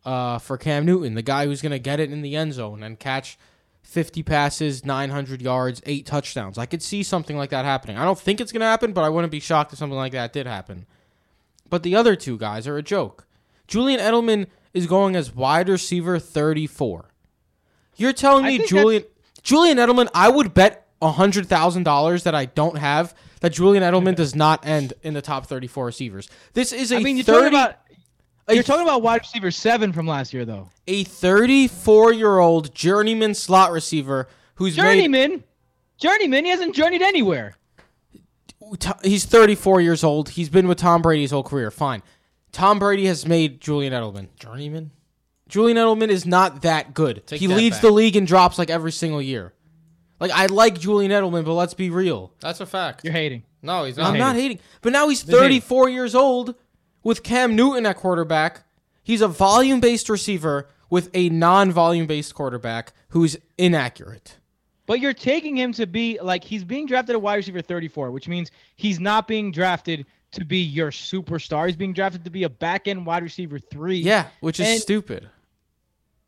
uh, 0.05 0.39
for 0.39 0.57
Cam 0.57 0.85
Newton, 0.85 1.15
the 1.15 1.21
guy 1.21 1.45
who's 1.45 1.61
going 1.61 1.73
to 1.73 1.79
get 1.79 1.99
it 1.99 2.11
in 2.13 2.21
the 2.21 2.35
end 2.35 2.53
zone 2.53 2.81
and 2.81 2.97
catch 2.97 3.37
50 3.87 4.21
passes, 4.23 4.83
900 4.83 5.41
yards, 5.41 5.81
eight 5.85 6.05
touchdowns. 6.05 6.57
I 6.57 6.65
could 6.65 6.83
see 6.83 7.03
something 7.03 7.37
like 7.37 7.51
that 7.51 7.63
happening. 7.63 7.97
I 7.97 8.03
don't 8.03 8.19
think 8.19 8.41
it's 8.41 8.51
going 8.51 8.59
to 8.59 8.65
happen, 8.65 8.91
but 8.91 9.05
I 9.05 9.09
wouldn't 9.09 9.31
be 9.31 9.39
shocked 9.39 9.71
if 9.71 9.79
something 9.79 9.97
like 9.97 10.11
that 10.11 10.33
did 10.33 10.45
happen. 10.45 10.85
But 11.69 11.83
the 11.83 11.95
other 11.95 12.17
two 12.17 12.37
guys 12.37 12.67
are 12.67 12.77
a 12.77 12.83
joke. 12.83 13.25
Julian 13.65 14.01
Edelman 14.01 14.47
is 14.73 14.87
going 14.87 15.15
as 15.15 15.33
wide 15.33 15.69
receiver 15.69 16.19
34. 16.19 17.11
You're 17.95 18.11
telling 18.11 18.45
me 18.45 18.59
Julian 18.67 19.05
Julian 19.41 19.77
Edelman, 19.77 20.09
I 20.13 20.27
would 20.27 20.53
bet 20.53 20.85
$100,000 21.01 22.23
that 22.23 22.35
I 22.35 22.45
don't 22.45 22.77
have 22.77 23.15
that 23.39 23.53
Julian 23.53 23.83
Edelman 23.83 24.15
does 24.17 24.35
not 24.35 24.65
end 24.65 24.93
in 25.01 25.13
the 25.13 25.21
top 25.21 25.45
34 25.45 25.85
receivers. 25.85 26.29
This 26.53 26.73
is 26.73 26.91
a 26.91 26.97
I 26.97 27.03
mean, 27.03 27.15
you're 27.15 27.23
30 27.23 27.37
talking 27.37 27.47
about 27.57 27.75
a 28.47 28.53
you're 28.53 28.63
talking 28.63 28.83
about 28.83 29.01
wide 29.01 29.21
receiver 29.21 29.51
seven 29.51 29.93
from 29.93 30.07
last 30.07 30.33
year, 30.33 30.45
though. 30.45 30.69
a 30.87 31.03
34 31.03 32.13
year 32.13 32.39
old 32.39 32.73
journeyman 32.73 33.33
slot 33.33 33.71
receiver 33.71 34.27
who's 34.55 34.77
made 34.77 34.83
Journeyman, 34.83 35.43
journeyman, 35.97 36.45
he 36.45 36.51
hasn't 36.51 36.75
journeyed 36.75 37.01
anywhere. 37.01 37.55
He's 39.03 39.25
34 39.25 39.81
years 39.81 40.03
old. 40.03 40.29
He's 40.29 40.49
been 40.49 40.67
with 40.67 40.77
Tom 40.77 41.01
Brady 41.01 41.21
his 41.21 41.31
whole 41.31 41.43
career. 41.43 41.71
Fine. 41.71 42.03
Tom 42.51 42.79
Brady 42.79 43.05
has 43.05 43.25
made 43.25 43.61
Julian 43.61 43.93
Edelman. 43.93 44.27
Journeyman? 44.37 44.91
Julian 45.47 45.77
Edelman 45.77 46.09
is 46.09 46.25
not 46.25 46.63
that 46.63 46.93
good. 46.93 47.25
Take 47.25 47.39
he 47.39 47.47
that 47.47 47.55
leads 47.55 47.77
back. 47.77 47.81
the 47.83 47.91
league 47.91 48.15
in 48.17 48.25
drops 48.25 48.57
like 48.57 48.69
every 48.69 48.91
single 48.91 49.21
year. 49.21 49.53
Like 50.19 50.31
I 50.31 50.47
like 50.47 50.79
Julian 50.79 51.11
Edelman, 51.11 51.45
but 51.45 51.53
let's 51.53 51.73
be 51.73 51.89
real. 51.89 52.33
That's 52.39 52.59
a 52.59 52.65
fact. 52.65 53.03
You're 53.03 53.13
hating. 53.13 53.43
No, 53.61 53.85
he's 53.85 53.97
I'm 53.97 54.13
not. 54.17 54.19
not 54.19 54.35
hating. 54.35 54.59
But 54.81 54.93
now 54.93 55.07
he's 55.07 55.21
hating. 55.21 55.39
34 55.39 55.89
years 55.89 56.15
old 56.15 56.55
with 57.03 57.23
Cam 57.23 57.55
Newton 57.55 57.85
at 57.85 57.97
quarterback. 57.97 58.63
He's 59.03 59.21
a 59.21 59.27
volume-based 59.27 60.09
receiver 60.09 60.67
with 60.89 61.09
a 61.13 61.29
non-volume-based 61.29 62.33
quarterback 62.35 62.93
who's 63.09 63.37
inaccurate. 63.57 64.37
But 64.85 64.99
you're 65.01 65.13
taking 65.13 65.57
him 65.57 65.73
to 65.73 65.85
be 65.85 66.17
like 66.21 66.43
he's 66.43 66.63
being 66.63 66.85
drafted 66.85 67.15
at 67.15 67.21
wide 67.21 67.35
receiver 67.35 67.61
34, 67.61 68.11
which 68.11 68.27
means 68.27 68.51
he's 68.77 68.99
not 68.99 69.27
being 69.27 69.51
drafted 69.51 70.05
to 70.31 70.45
be 70.45 70.59
your 70.59 70.91
superstar. 70.91 71.67
He's 71.67 71.75
being 71.75 71.93
drafted 71.93 72.23
to 72.23 72.29
be 72.29 72.43
a 72.43 72.49
back 72.49 72.87
end 72.87 73.05
wide 73.05 73.23
receiver 73.23 73.59
three. 73.59 73.97
Yeah, 73.97 74.27
which 74.39 74.59
is 74.59 74.67
And- 74.67 74.81
stupid. 74.81 75.29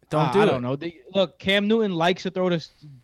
Don't 0.09 0.29
Uh, 0.29 0.31
do 0.33 0.39
I 0.39 0.43
it. 0.43 0.45
don't 0.47 0.61
know. 0.63 0.75
They, 0.75 0.97
look, 1.13 1.38
Cam 1.38 1.67
Newton 1.67 1.93
likes 1.93 2.23
to 2.23 2.31
throw 2.31 2.49
to 2.49 2.59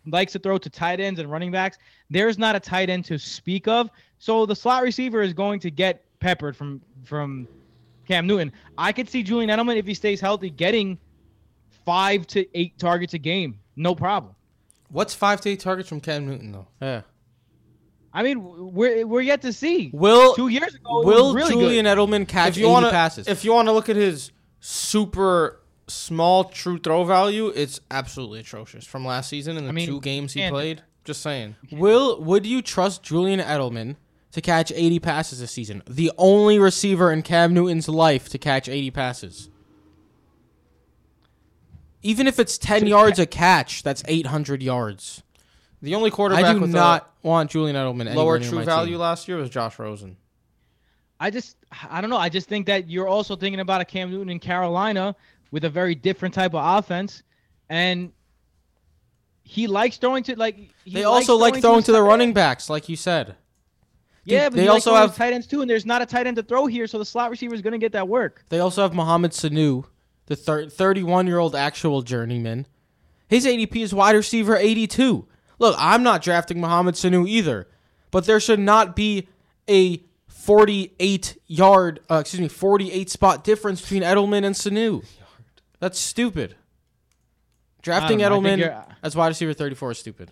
likes 0.06 0.32
to 0.32 0.38
throw 0.40 0.58
to 0.58 0.68
tight 0.68 0.98
ends 0.98 1.20
and 1.20 1.30
running 1.30 1.52
backs. 1.52 1.78
There's 2.10 2.36
not 2.36 2.56
a 2.56 2.60
tight 2.60 2.90
end 2.90 3.04
to 3.06 3.18
speak 3.18 3.68
of, 3.68 3.88
so 4.18 4.44
the 4.44 4.56
slot 4.56 4.82
receiver 4.82 5.22
is 5.22 5.32
going 5.32 5.60
to 5.60 5.70
get 5.70 6.04
peppered 6.18 6.56
from 6.56 6.82
from 7.06 7.48
Cam 8.06 8.26
Newton. 8.26 8.52
I 8.76 8.92
could 8.92 9.08
see 9.08 9.22
Julian 9.22 9.50
Edelman 9.50 9.76
if 9.76 9.86
he 9.86 9.94
stays 9.94 10.20
healthy 10.20 10.50
getting 10.50 10.98
five 11.84 12.26
to 12.28 12.46
eight 12.58 12.78
targets 12.78 13.14
a 13.14 13.18
game, 13.18 13.58
no 13.76 13.94
problem. 13.94 14.34
What's 14.90 15.14
five 15.14 15.40
to 15.42 15.50
eight 15.50 15.60
targets 15.60 15.88
from 15.88 16.00
Cam 16.00 16.26
Newton, 16.26 16.52
though? 16.52 16.66
Yeah. 16.80 17.02
I 18.12 18.22
mean, 18.22 18.72
we're 18.72 19.06
we're 19.06 19.20
yet 19.20 19.42
to 19.42 19.52
see. 19.52 19.90
Will 19.92 20.34
Two 20.34 20.48
years 20.48 20.74
ago, 20.74 21.02
it 21.02 21.06
Will 21.06 21.26
was 21.26 21.34
really 21.34 21.52
Julian 21.52 21.84
good. 21.84 21.98
Edelman 21.98 22.26
catch 22.26 22.50
If 22.50 22.56
you 22.58 22.66
80 22.66 22.72
want 22.72 22.86
to, 22.86 22.90
passes? 22.90 23.28
if 23.28 23.44
you 23.44 23.52
want 23.52 23.68
to 23.68 23.72
look 23.72 23.88
at 23.90 23.96
his 23.96 24.30
super 24.60 25.60
small 25.86 26.44
true 26.44 26.78
throw 26.78 27.04
value, 27.04 27.48
it's 27.48 27.80
absolutely 27.90 28.40
atrocious 28.40 28.86
from 28.86 29.04
last 29.04 29.28
season 29.28 29.56
and 29.56 29.66
the 29.66 29.70
I 29.70 29.72
mean, 29.72 29.86
two 29.86 30.00
games 30.00 30.32
he 30.32 30.42
and- 30.42 30.52
played. 30.52 30.82
Just 31.04 31.22
saying. 31.22 31.54
Will 31.70 32.20
would 32.24 32.44
you 32.46 32.62
trust 32.62 33.02
Julian 33.04 33.38
Edelman 33.38 33.94
to 34.36 34.42
catch 34.42 34.70
80 34.70 35.00
passes 35.00 35.40
this 35.40 35.50
season? 35.50 35.82
The 35.88 36.12
only 36.16 36.58
receiver 36.58 37.10
in 37.10 37.22
Cam 37.22 37.52
Newton's 37.52 37.88
life 37.88 38.28
to 38.28 38.38
catch 38.38 38.68
80 38.68 38.90
passes. 38.92 39.50
Even 42.02 42.26
if 42.26 42.38
it's 42.38 42.56
10 42.58 42.82
To 42.82 42.88
yards 42.88 43.18
a 43.18 43.26
catch, 43.26 43.82
that's 43.82 44.04
800 44.06 44.62
yards. 44.62 45.22
The 45.82 45.94
only 45.94 46.10
quarterback 46.10 46.44
I 46.44 46.52
do 46.52 46.60
with 46.60 46.70
not 46.70 47.10
want 47.22 47.50
Julian 47.50 47.76
Edelman 47.76 48.14
lower 48.14 48.38
true 48.38 48.58
my 48.58 48.64
value 48.64 48.92
team. 48.92 49.00
last 49.00 49.26
year 49.26 49.38
was 49.38 49.50
Josh 49.50 49.78
Rosen. 49.78 50.16
I 51.18 51.30
just 51.30 51.56
I 51.90 52.00
don't 52.00 52.10
know. 52.10 52.16
I 52.16 52.28
just 52.28 52.48
think 52.48 52.66
that 52.66 52.88
you're 52.90 53.08
also 53.08 53.36
thinking 53.36 53.60
about 53.60 53.80
a 53.80 53.84
Cam 53.84 54.10
Newton 54.10 54.28
in 54.28 54.38
Carolina 54.38 55.16
with 55.50 55.64
a 55.64 55.70
very 55.70 55.94
different 55.94 56.34
type 56.34 56.54
of 56.54 56.78
offense, 56.78 57.22
and 57.68 58.12
he 59.42 59.66
likes 59.66 59.96
throwing 59.96 60.22
to 60.24 60.36
like. 60.36 60.56
He 60.84 60.92
They 60.92 61.04
also 61.04 61.36
like 61.36 61.60
throwing 61.60 61.82
to 61.84 61.92
the 61.92 62.02
running 62.02 62.32
backs, 62.32 62.68
like 62.68 62.88
you 62.88 62.96
said. 62.96 63.36
Yeah, 64.26 64.48
but 64.48 64.56
they 64.56 64.68
also 64.68 64.94
have- 64.94 65.16
tight 65.16 65.32
ends 65.32 65.46
too, 65.46 65.60
and 65.60 65.70
there's 65.70 65.86
not 65.86 66.02
a 66.02 66.06
tight 66.06 66.26
end 66.26 66.36
to 66.36 66.42
throw 66.42 66.66
here, 66.66 66.86
so 66.86 66.98
the 66.98 67.04
slot 67.04 67.30
receiver 67.30 67.54
is 67.54 67.62
going 67.62 67.72
to 67.72 67.78
get 67.78 67.92
that 67.92 68.08
work. 68.08 68.44
They 68.48 68.58
also 68.58 68.82
have 68.82 68.92
Mohamed 68.92 69.30
Sanu, 69.30 69.84
the 70.26 70.36
31 70.36 71.26
year 71.26 71.38
old 71.38 71.54
actual 71.54 72.02
journeyman. 72.02 72.66
His 73.28 73.46
ADP 73.46 73.76
is 73.82 73.94
wide 73.94 74.14
receiver 74.16 74.56
82. 74.56 75.26
Look, 75.58 75.74
I'm 75.78 76.02
not 76.02 76.22
drafting 76.22 76.60
Mohamed 76.60 76.94
Sanu 76.96 77.26
either, 77.28 77.68
but 78.10 78.26
there 78.26 78.40
should 78.40 78.60
not 78.60 78.94
be 78.94 79.28
a 79.68 80.02
48 80.28 81.38
yard, 81.46 82.00
uh, 82.10 82.16
excuse 82.16 82.40
me, 82.40 82.48
48 82.48 83.10
spot 83.10 83.44
difference 83.44 83.80
between 83.80 84.02
Edelman 84.02 84.44
and 84.44 84.54
Sanu. 84.54 85.04
That's 85.80 85.98
stupid. 85.98 86.56
Drafting 87.82 88.22
I 88.24 88.28
don't 88.28 88.44
I 88.44 88.56
think 88.56 88.62
Edelman 88.62 88.94
as 89.02 89.14
wide 89.16 89.28
receiver 89.28 89.52
34 89.54 89.92
is 89.92 89.98
stupid. 89.98 90.30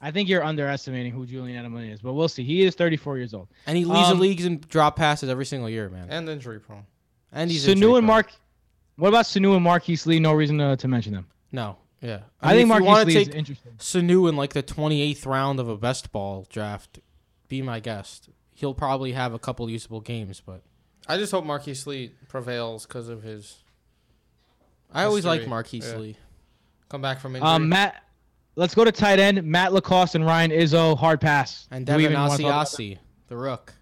I 0.00 0.10
think 0.10 0.28
you're 0.28 0.44
underestimating 0.44 1.12
who 1.12 1.26
Julian 1.26 1.62
Edelman 1.62 1.92
is, 1.92 2.00
but 2.00 2.14
we'll 2.14 2.28
see. 2.28 2.42
He 2.42 2.62
is 2.62 2.74
34 2.74 3.18
years 3.18 3.34
old. 3.34 3.48
And 3.66 3.76
he 3.76 3.84
leads 3.84 4.08
Um, 4.08 4.16
the 4.16 4.22
leagues 4.22 4.46
in 4.46 4.58
drop 4.68 4.96
passes 4.96 5.28
every 5.28 5.44
single 5.44 5.68
year, 5.68 5.90
man. 5.90 6.08
And 6.10 6.28
injury 6.28 6.58
prone. 6.58 6.86
And 7.32 7.50
he's 7.50 7.64
Sanu 7.64 7.72
injury 7.72 7.94
and. 7.98 8.06
Mark. 8.06 8.32
What 8.96 9.08
about 9.08 9.26
Sanu 9.26 9.54
and 9.54 9.64
Marquise 9.64 10.06
Lee? 10.06 10.18
No 10.18 10.32
reason 10.32 10.58
to, 10.58 10.76
to 10.76 10.88
mention 10.88 11.12
them. 11.12 11.26
No, 11.52 11.76
yeah. 12.00 12.20
I, 12.40 12.54
mean, 12.54 12.68
think 12.68 12.70
if 12.72 12.78
you 12.80 12.84
wanna 12.84 12.84
Marquise 12.84 13.14
Lee 13.14 13.20
is 13.20 13.28
take 13.28 13.36
interesting. 13.36 13.72
Sanu 13.78 14.28
in 14.28 14.36
like 14.36 14.52
the 14.52 14.62
28th 14.62 15.26
round 15.26 15.60
of 15.60 15.68
a 15.68 15.76
best 15.76 16.12
ball 16.12 16.46
draft, 16.48 17.00
be 17.48 17.62
my 17.62 17.80
guest. 17.80 18.30
He'll 18.54 18.74
probably 18.74 19.12
have 19.12 19.32
a 19.34 19.38
couple 19.38 19.68
usable 19.70 20.00
games, 20.00 20.42
but 20.44 20.62
I 21.08 21.16
just 21.16 21.32
hope 21.32 21.44
Marquise 21.44 21.86
Lee 21.86 22.12
prevails 22.28 22.86
because 22.86 23.08
of 23.08 23.22
his 23.22 23.62
I 24.92 25.04
always 25.04 25.24
like 25.24 25.46
Marquise 25.46 25.88
yeah. 25.90 25.98
Lee. 25.98 26.16
come 26.88 27.02
back 27.02 27.20
from 27.20 27.36
injury. 27.36 27.48
Um, 27.48 27.68
Matt, 27.68 28.02
let's 28.56 28.74
go 28.74 28.84
to 28.84 28.92
tight 28.92 29.18
end. 29.18 29.42
Matt 29.44 29.72
LaCosse 29.72 30.14
and 30.14 30.24
Ryan 30.24 30.50
Izzo. 30.50 30.96
Hard 30.98 31.20
pass. 31.20 31.66
And 31.70 31.86
Do 31.86 31.92
we 31.96 32.02
Devin 32.02 32.12
even 32.12 32.20
wanna 32.20 32.30
talk 32.30 32.40
about 32.40 32.66
Asiasi, 32.66 32.98
the 33.28 33.36
rook, 33.36 33.74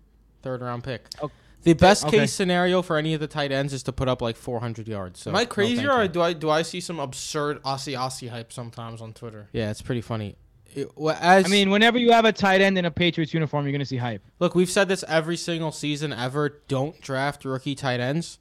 third 0.43 0.61
round 0.63 0.85
pick. 0.85 1.07
Oh, 1.23 1.31
The 1.63 1.75
best 1.75 2.05
okay. 2.07 2.19
case 2.21 2.33
scenario 2.33 2.83
for 2.83 2.97
any 2.97 3.15
of 3.15 3.21
the 3.21 3.27
tight 3.27 3.51
ends 3.53 3.73
is 3.73 3.83
to 3.85 3.93
put 3.93 4.09
up 4.09 4.23
like 4.23 4.37
400 4.37 4.87
yards. 4.89 5.21
So 5.21 5.31
Am 5.31 5.37
I 5.37 5.41
no, 5.43 5.47
crazy 5.47 5.77
thank 5.77 5.89
or 5.89 6.03
you. 6.03 6.09
do 6.09 6.23
I 6.23 6.33
do 6.33 6.51
I 6.51 6.63
see 6.63 6.81
some 6.81 7.01
absurd 7.01 7.63
Aussie 7.63 7.97
Aussie 7.99 8.29
hype 8.31 8.53
sometimes 8.53 9.01
on 9.01 9.13
Twitter? 9.13 9.49
Yeah, 9.53 9.71
it's 9.71 9.83
pretty 9.83 10.01
funny. 10.01 10.37
It- 10.75 10.91
well, 10.97 11.17
as, 11.21 11.47
I 11.47 11.49
mean, 11.49 11.71
whenever 11.71 11.99
you 11.99 12.13
have 12.13 12.25
a 12.27 12.33
tight 12.33 12.61
end 12.61 12.77
in 12.79 12.85
a 12.85 12.91
Patriots 12.91 13.33
uniform, 13.35 13.65
you're 13.65 13.73
going 13.73 13.81
to 13.81 13.87
see 13.87 13.97
hype. 13.97 14.23
Look, 14.39 14.55
we've 14.55 14.69
said 14.71 14.87
this 14.89 15.03
every 15.09 15.37
single 15.39 15.73
season 15.73 16.13
ever. 16.13 16.61
Don't 16.69 17.01
draft 17.01 17.45
rookie 17.47 17.75
tight 17.75 18.01
ends. 18.01 18.39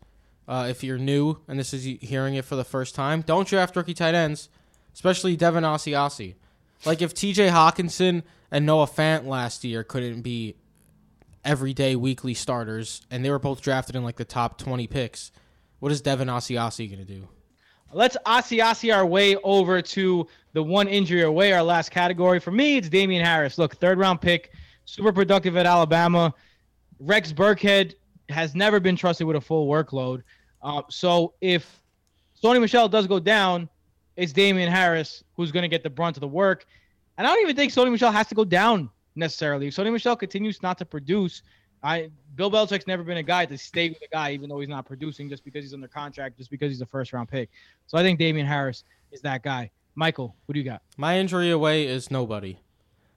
Uh, 0.48 0.68
if 0.70 0.82
you're 0.84 0.98
new 0.98 1.38
and 1.48 1.58
this 1.60 1.74
is 1.74 1.86
you 1.88 1.98
hearing 2.02 2.36
it 2.36 2.46
for 2.46 2.56
the 2.56 2.64
first 2.64 2.96
time, 2.96 3.22
don't 3.22 3.48
draft 3.48 3.76
rookie 3.76 3.94
tight 3.94 4.14
ends, 4.16 4.48
especially 4.98 5.36
Devin 5.36 5.64
Asiasi. 5.64 6.34
Like 6.84 7.04
if 7.04 7.14
T.J. 7.14 7.50
Hockenson 7.50 8.24
and 8.50 8.66
Noah 8.66 8.88
Fant 8.88 9.28
last 9.28 9.64
year 9.64 9.84
couldn't 9.84 10.24
be 10.24 10.56
everyday 11.46 11.96
weekly 11.96 12.34
starters, 12.34 13.06
and 13.12 13.24
they 13.24 13.30
were 13.30 13.38
both 13.38 13.62
drafted 13.62 13.96
in 13.96 14.04
like 14.04 14.16
the 14.16 14.26
top 14.26 14.58
20 14.58 14.88
picks, 14.88 15.32
what 15.78 15.92
is 15.92 16.02
Devin 16.02 16.30
Asiasi 16.30 16.90
gonna 16.90 17.06
do? 17.06 17.28
Let's 17.94 18.18
Asiasi 18.26 18.92
our 18.92 19.06
way 19.06 19.36
over 19.44 19.84
to 19.84 20.28
the 20.54 20.64
one 20.64 20.88
injury 20.88 21.22
away, 21.22 21.54
our 21.54 21.62
last 21.62 21.92
category. 21.92 22.40
For 22.40 22.50
me, 22.50 22.78
it's 22.78 22.90
Damien 22.90 23.24
Harris. 23.24 23.60
Look, 23.60 23.76
third 23.76 24.00
round 24.00 24.20
pick, 24.20 24.52
super 24.86 25.14
productive 25.14 25.58
at 25.58 25.68
Alabama. 25.68 26.34
Rex 27.00 27.32
Burkhead 27.32 27.94
has 28.30 28.56
never 28.56 28.80
been 28.80 28.96
trusted 28.96 29.28
with 29.28 29.36
a 29.36 29.42
full 29.42 29.68
workload. 29.68 30.24
Uh, 30.64 30.82
so 30.90 31.36
if 31.40 31.84
Sony 32.44 32.60
Michel 32.60 32.90
does 32.90 33.06
go 33.06 33.20
down, 33.20 33.70
it's 34.18 34.34
Damien 34.34 34.70
Harris 34.70 35.24
who's 35.36 35.52
going 35.52 35.62
to 35.62 35.70
get 35.70 35.84
the 35.84 35.90
brunt 35.90 36.18
of 36.18 36.22
the 36.22 36.28
work. 36.28 36.66
And 37.18 37.26
I 37.26 37.34
don't 37.34 37.42
even 37.44 37.56
think 37.56 37.72
Sony 37.72 37.92
Michel 37.92 38.12
has 38.12 38.28
to 38.28 38.36
go 38.36 38.44
down 38.44 38.90
necessarily. 39.16 39.68
If 39.68 39.76
Sony 39.76 39.92
Michel 39.92 40.16
continues 40.16 40.62
not 40.62 40.78
to 40.80 40.86
produce, 40.86 41.44
I 41.84 42.10
Bill 42.36 42.52
Belichick's 42.52 42.88
never 42.88 43.04
been 43.04 43.18
a 43.18 43.24
guy 43.24 43.46
to 43.46 43.58
stay 43.58 43.90
with 43.90 44.02
a 44.02 44.08
guy 44.12 44.32
even 44.32 44.50
though 44.50 44.60
he's 44.60 44.70
not 44.70 44.86
producing 44.86 45.30
just 45.30 45.46
because 45.46 45.64
he's 45.64 45.74
under 45.74 45.88
contract, 45.88 46.38
just 46.38 46.50
because 46.50 46.72
he's 46.72 46.82
a 46.82 46.86
first 46.86 47.14
round 47.14 47.30
pick. 47.30 47.50
So 47.86 47.98
I 47.98 48.04
think 48.04 48.20
Damien 48.20 48.46
Harris 48.46 48.84
is 49.12 49.22
that 49.22 49.44
guy. 49.44 49.72
Michael, 49.96 50.36
what 50.46 50.54
do 50.54 50.60
you 50.60 50.66
got? 50.66 50.82
My 50.98 51.18
injury 51.18 51.52
away 51.52 51.88
is 51.88 52.12
nobody. 52.12 52.60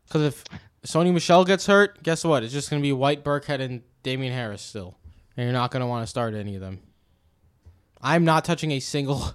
Because 0.06 0.22
if 0.22 0.44
Sony 0.84 1.12
Michel 1.12 1.44
gets 1.44 1.66
hurt, 1.66 2.02
guess 2.02 2.24
what? 2.24 2.42
It's 2.42 2.52
just 2.52 2.70
going 2.70 2.80
to 2.80 2.86
be 2.86 2.92
White 2.92 3.24
Burkhead 3.24 3.60
and 3.60 3.82
Damien 4.02 4.32
Harris 4.32 4.62
still. 4.62 4.96
And 5.36 5.44
you're 5.44 5.52
not 5.52 5.70
going 5.70 5.80
to 5.80 5.86
want 5.86 6.02
to 6.02 6.06
start 6.06 6.34
any 6.34 6.54
of 6.54 6.60
them. 6.60 6.80
I'm 8.02 8.24
not 8.24 8.44
touching 8.44 8.72
a 8.72 8.80
single 8.80 9.34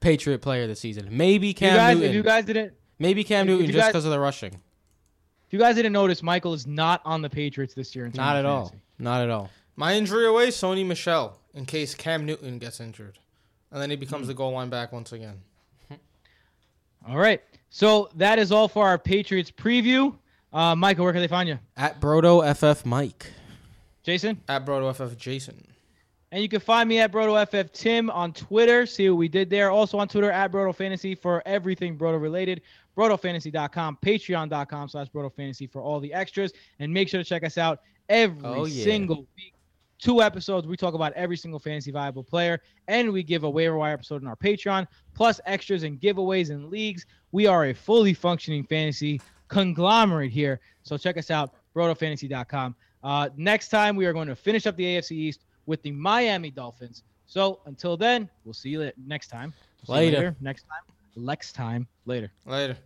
Patriot 0.00 0.38
player 0.40 0.66
this 0.66 0.80
season. 0.80 1.08
Maybe 1.10 1.48
you 1.48 1.54
Cam 1.54 1.76
guys, 1.76 1.94
Newton. 1.96 2.10
if 2.10 2.14
you 2.16 2.22
guys 2.22 2.44
didn't, 2.44 2.74
Maybe 2.98 3.24
Cam 3.24 3.46
if 3.46 3.50
you 3.50 3.58
Newton 3.58 3.72
just 3.72 3.88
because 3.88 4.04
of 4.04 4.10
the 4.10 4.20
rushing. 4.20 4.52
if 4.54 5.52
you 5.52 5.58
guys 5.58 5.74
didn't 5.76 5.92
notice, 5.92 6.22
Michael 6.22 6.54
is 6.54 6.66
not 6.66 7.02
on 7.04 7.22
the 7.22 7.30
Patriots 7.30 7.74
this 7.74 7.94
year. 7.94 8.06
In 8.06 8.12
Not 8.12 8.36
of 8.36 8.40
at 8.40 8.46
all. 8.46 8.74
Not 8.98 9.22
at 9.22 9.30
all. 9.30 9.50
My 9.76 9.94
injury 9.94 10.26
away, 10.26 10.48
Sony 10.48 10.86
Michel, 10.86 11.38
in 11.54 11.66
case 11.66 11.94
Cam 11.94 12.24
Newton 12.24 12.58
gets 12.58 12.80
injured, 12.80 13.18
and 13.70 13.80
then 13.82 13.90
he 13.90 13.96
becomes 13.96 14.26
the 14.26 14.34
goal 14.34 14.52
line 14.52 14.70
back 14.70 14.92
once 14.92 15.12
again. 15.12 15.40
All 17.08 17.18
right. 17.18 17.42
So 17.68 18.08
that 18.14 18.38
is 18.38 18.52
all 18.52 18.68
for 18.68 18.86
our 18.86 18.96
Patriots 18.98 19.50
preview. 19.50 20.16
Uh, 20.52 20.74
Michael, 20.74 21.04
where 21.04 21.12
can 21.12 21.20
they 21.20 21.28
find 21.28 21.46
you? 21.48 21.58
At 21.76 22.00
Brodo 22.00 22.42
FF 22.56 22.86
Mike. 22.86 23.26
Jason? 24.02 24.40
At 24.48 24.64
BrotoFF 24.64 25.16
Jason. 25.18 25.66
And 26.36 26.42
you 26.42 26.50
can 26.50 26.60
find 26.60 26.86
me 26.86 27.00
at 27.00 27.12
BrotoFF 27.12 27.72
Tim 27.72 28.10
on 28.10 28.30
Twitter. 28.30 28.84
See 28.84 29.08
what 29.08 29.16
we 29.16 29.26
did 29.26 29.48
there. 29.48 29.70
Also 29.70 29.96
on 29.98 30.06
Twitter 30.06 30.30
at 30.30 30.52
Broto 30.52 30.74
Fantasy 30.76 31.14
for 31.14 31.42
everything 31.46 31.96
Broto 31.96 32.20
related. 32.20 32.60
BrotoFantasy.com, 32.94 33.96
Patreon.com 34.04 34.88
slash 34.90 35.06
Broto 35.08 35.32
Fantasy 35.32 35.66
for 35.66 35.80
all 35.80 35.98
the 35.98 36.12
extras. 36.12 36.52
And 36.78 36.92
make 36.92 37.08
sure 37.08 37.22
to 37.22 37.24
check 37.26 37.42
us 37.42 37.56
out 37.56 37.80
every 38.10 38.44
Oh, 38.44 38.66
yeah. 38.66 38.84
single 38.84 39.26
week. 39.38 39.54
Two 39.98 40.20
episodes. 40.20 40.66
We 40.66 40.76
talk 40.76 40.92
about 40.92 41.14
every 41.14 41.38
single 41.38 41.58
fantasy 41.58 41.90
viable 41.90 42.22
player. 42.22 42.60
And 42.86 43.14
we 43.14 43.22
give 43.22 43.44
a 43.44 43.48
waiver 43.48 43.78
wire 43.78 43.94
episode 43.94 44.20
in 44.20 44.28
our 44.28 44.36
Patreon, 44.36 44.86
plus 45.14 45.40
extras 45.46 45.84
and 45.84 45.98
giveaways 45.98 46.50
and 46.50 46.68
leagues. 46.68 47.06
We 47.32 47.46
are 47.46 47.64
a 47.64 47.72
fully 47.72 48.12
functioning 48.12 48.64
fantasy 48.64 49.22
conglomerate 49.48 50.32
here. 50.32 50.60
So 50.82 50.98
check 50.98 51.16
us 51.16 51.30
out, 51.30 51.54
BrotoFantasy.com. 51.74 52.74
Uh, 53.02 53.30
next 53.38 53.70
time, 53.70 53.96
we 53.96 54.04
are 54.04 54.12
going 54.12 54.28
to 54.28 54.36
finish 54.36 54.66
up 54.66 54.76
the 54.76 54.84
AFC 54.84 55.12
East 55.12 55.46
with 55.66 55.82
the 55.82 55.90
Miami 55.90 56.50
Dolphins. 56.50 57.02
So 57.26 57.60
until 57.66 57.96
then, 57.96 58.30
we'll 58.44 58.54
see 58.54 58.70
you 58.70 58.90
next 59.06 59.28
time. 59.28 59.52
We'll 59.86 59.98
you 60.00 60.10
Later. 60.10 60.36
Next 60.40 60.62
time. 60.62 60.94
Lex 61.16 61.52
time. 61.52 61.86
Later. 62.06 62.30
Later. 62.46 62.76